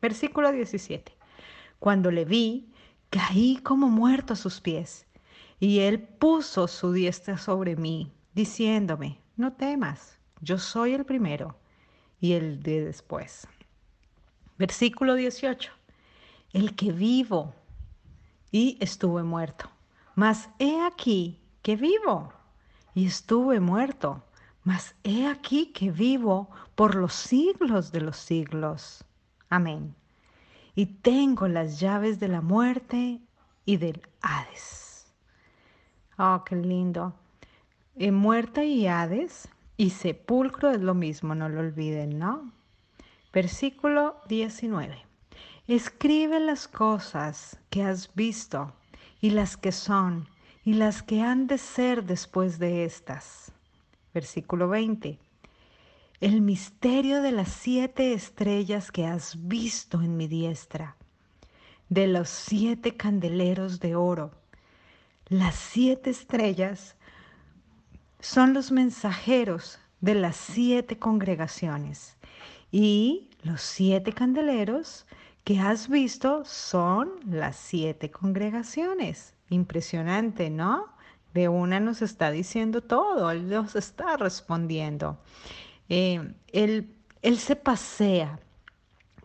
Versículo 0.02 0.50
17. 0.50 1.16
Cuando 1.78 2.10
le 2.10 2.24
vi, 2.24 2.68
caí 3.08 3.58
como 3.62 3.88
muerto 3.88 4.32
a 4.32 4.36
sus 4.36 4.60
pies, 4.60 5.06
y 5.60 5.78
él 5.78 6.00
puso 6.00 6.66
su 6.66 6.92
diestra 6.92 7.38
sobre 7.38 7.76
mí, 7.76 8.12
diciéndome, 8.34 9.20
no 9.36 9.52
temas, 9.52 10.18
yo 10.40 10.58
soy 10.58 10.94
el 10.94 11.04
primero 11.04 11.56
y 12.20 12.32
el 12.32 12.64
de 12.64 12.84
después. 12.84 13.46
Versículo 14.58 15.14
18. 15.14 15.70
El 16.52 16.74
que 16.74 16.90
vivo 16.90 17.54
y 18.50 18.78
estuve 18.80 19.22
muerto, 19.22 19.70
mas 20.16 20.50
he 20.58 20.84
aquí 20.84 21.40
que 21.62 21.76
vivo 21.76 22.32
y 22.92 23.06
estuve 23.06 23.60
muerto, 23.60 24.24
mas 24.64 24.96
he 25.04 25.28
aquí 25.28 25.66
que 25.66 25.92
vivo 25.92 26.50
por 26.74 26.96
los 26.96 27.14
siglos 27.14 27.92
de 27.92 28.00
los 28.00 28.16
siglos. 28.16 29.04
Amén. 29.52 29.94
Y 30.74 30.86
tengo 30.86 31.46
las 31.46 31.78
llaves 31.78 32.18
de 32.18 32.28
la 32.28 32.40
muerte 32.40 33.20
y 33.66 33.76
del 33.76 34.00
Hades. 34.22 35.12
Oh, 36.16 36.42
qué 36.46 36.56
lindo. 36.56 37.12
Eh, 37.96 38.12
muerte 38.12 38.64
y 38.64 38.86
Hades 38.86 39.50
y 39.76 39.90
sepulcro 39.90 40.70
es 40.70 40.80
lo 40.80 40.94
mismo, 40.94 41.34
no 41.34 41.50
lo 41.50 41.60
olviden, 41.60 42.18
¿no? 42.18 42.50
Versículo 43.30 44.16
19. 44.26 44.96
Escribe 45.68 46.40
las 46.40 46.66
cosas 46.66 47.60
que 47.68 47.82
has 47.82 48.14
visto 48.14 48.72
y 49.20 49.32
las 49.32 49.58
que 49.58 49.72
son 49.72 50.30
y 50.64 50.72
las 50.72 51.02
que 51.02 51.20
han 51.20 51.46
de 51.46 51.58
ser 51.58 52.04
después 52.04 52.58
de 52.58 52.86
estas. 52.86 53.52
Versículo 54.14 54.68
20. 54.68 55.18
El 56.22 56.40
misterio 56.40 57.20
de 57.20 57.32
las 57.32 57.48
siete 57.48 58.12
estrellas 58.12 58.92
que 58.92 59.06
has 59.06 59.48
visto 59.48 60.02
en 60.02 60.16
mi 60.16 60.28
diestra, 60.28 60.94
de 61.88 62.06
los 62.06 62.28
siete 62.28 62.96
candeleros 62.96 63.80
de 63.80 63.96
oro. 63.96 64.30
Las 65.26 65.56
siete 65.56 66.10
estrellas 66.10 66.94
son 68.20 68.54
los 68.54 68.70
mensajeros 68.70 69.80
de 70.00 70.14
las 70.14 70.36
siete 70.36 70.96
congregaciones 70.96 72.16
y 72.70 73.28
los 73.42 73.60
siete 73.60 74.12
candeleros 74.12 75.06
que 75.42 75.58
has 75.58 75.88
visto 75.88 76.44
son 76.44 77.14
las 77.28 77.56
siete 77.56 78.12
congregaciones. 78.12 79.34
Impresionante, 79.50 80.50
¿no? 80.50 80.86
De 81.34 81.48
una 81.48 81.80
nos 81.80 82.00
está 82.00 82.30
diciendo 82.30 82.80
todo, 82.80 83.28
Él 83.32 83.48
nos 83.48 83.74
está 83.74 84.16
respondiendo. 84.16 85.18
Eh, 85.88 86.34
él, 86.48 86.94
él 87.22 87.38
se 87.38 87.56
pasea 87.56 88.38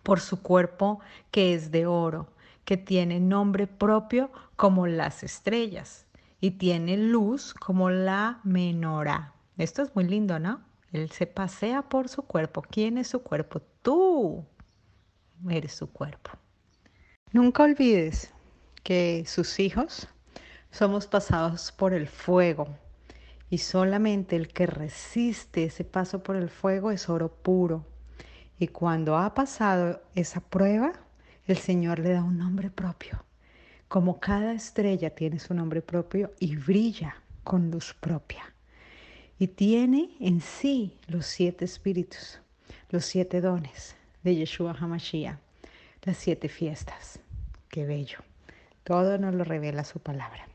por 0.04 0.20
su 0.20 0.42
cuerpo 0.42 1.00
que 1.32 1.54
es 1.54 1.72
de 1.72 1.86
oro, 1.86 2.28
que 2.66 2.78
tiene 2.78 3.20
nombre 3.20 3.68
propio 3.68 4.32
como 4.56 4.88
las 4.88 5.24
estrellas 5.24 6.06
y 6.40 6.52
tiene 6.52 6.98
luz 6.98 7.54
como 7.54 7.90
la 7.90 8.40
menorá. 8.44 9.34
Esto 9.58 9.82
es 9.82 9.96
muy 9.96 10.06
lindo, 10.06 10.40
¿no? 10.40 10.62
Él 10.92 11.12
se 11.12 11.28
pasea 11.28 11.82
por 11.82 12.10
su 12.10 12.24
cuerpo. 12.24 12.62
¿Quién 12.62 12.98
es 12.98 13.08
su 13.08 13.22
cuerpo? 13.22 13.62
Tú 13.82 14.46
eres 15.50 15.74
su 15.74 15.92
cuerpo. 15.92 16.32
Nunca 17.32 17.64
olvides 17.64 18.34
que 18.84 19.24
sus 19.28 19.60
hijos 19.60 20.08
somos 20.72 21.08
pasados 21.08 21.72
por 21.72 21.94
el 21.94 22.08
fuego 22.08 22.68
y 23.50 23.60
solamente 23.60 24.36
el 24.36 24.48
que 24.50 24.66
resiste 24.66 25.64
ese 25.64 25.84
paso 25.84 26.24
por 26.24 26.36
el 26.36 26.50
fuego 26.50 26.92
es 26.92 27.10
oro 27.10 27.30
puro. 27.32 27.86
Y 28.60 28.68
cuando 28.68 29.18
ha 29.18 29.34
pasado 29.34 30.02
esa 30.16 30.42
prueba, 30.42 30.94
el 31.46 31.58
Señor 31.58 32.00
le 32.00 32.10
da 32.10 32.24
un 32.24 32.38
nombre 32.38 32.70
propio. 32.70 33.24
Como 33.88 34.20
cada 34.20 34.54
estrella 34.54 35.12
tiene 35.12 35.40
su 35.40 35.54
nombre 35.54 35.82
propio 35.82 36.34
y 36.40 36.56
brilla 36.56 37.16
con 37.44 37.72
luz 37.72 37.94
propia. 37.94 38.54
Y 39.40 39.48
tiene 39.48 40.10
en 40.20 40.42
sí 40.42 40.98
los 41.08 41.26
siete 41.26 41.66
espíritus, 41.66 42.40
los 42.90 43.06
siete 43.06 43.40
dones 43.40 43.96
de 44.24 44.36
Yeshua 44.36 44.76
HaMashiach 44.78 45.38
las 46.08 46.18
siete 46.18 46.48
fiestas. 46.48 47.20
Qué 47.70 47.86
bello. 47.86 48.20
Todo 48.86 49.18
nos 49.18 49.36
lo 49.36 49.44
revela 49.44 49.84
su 49.84 50.00
palabra. 50.00 50.48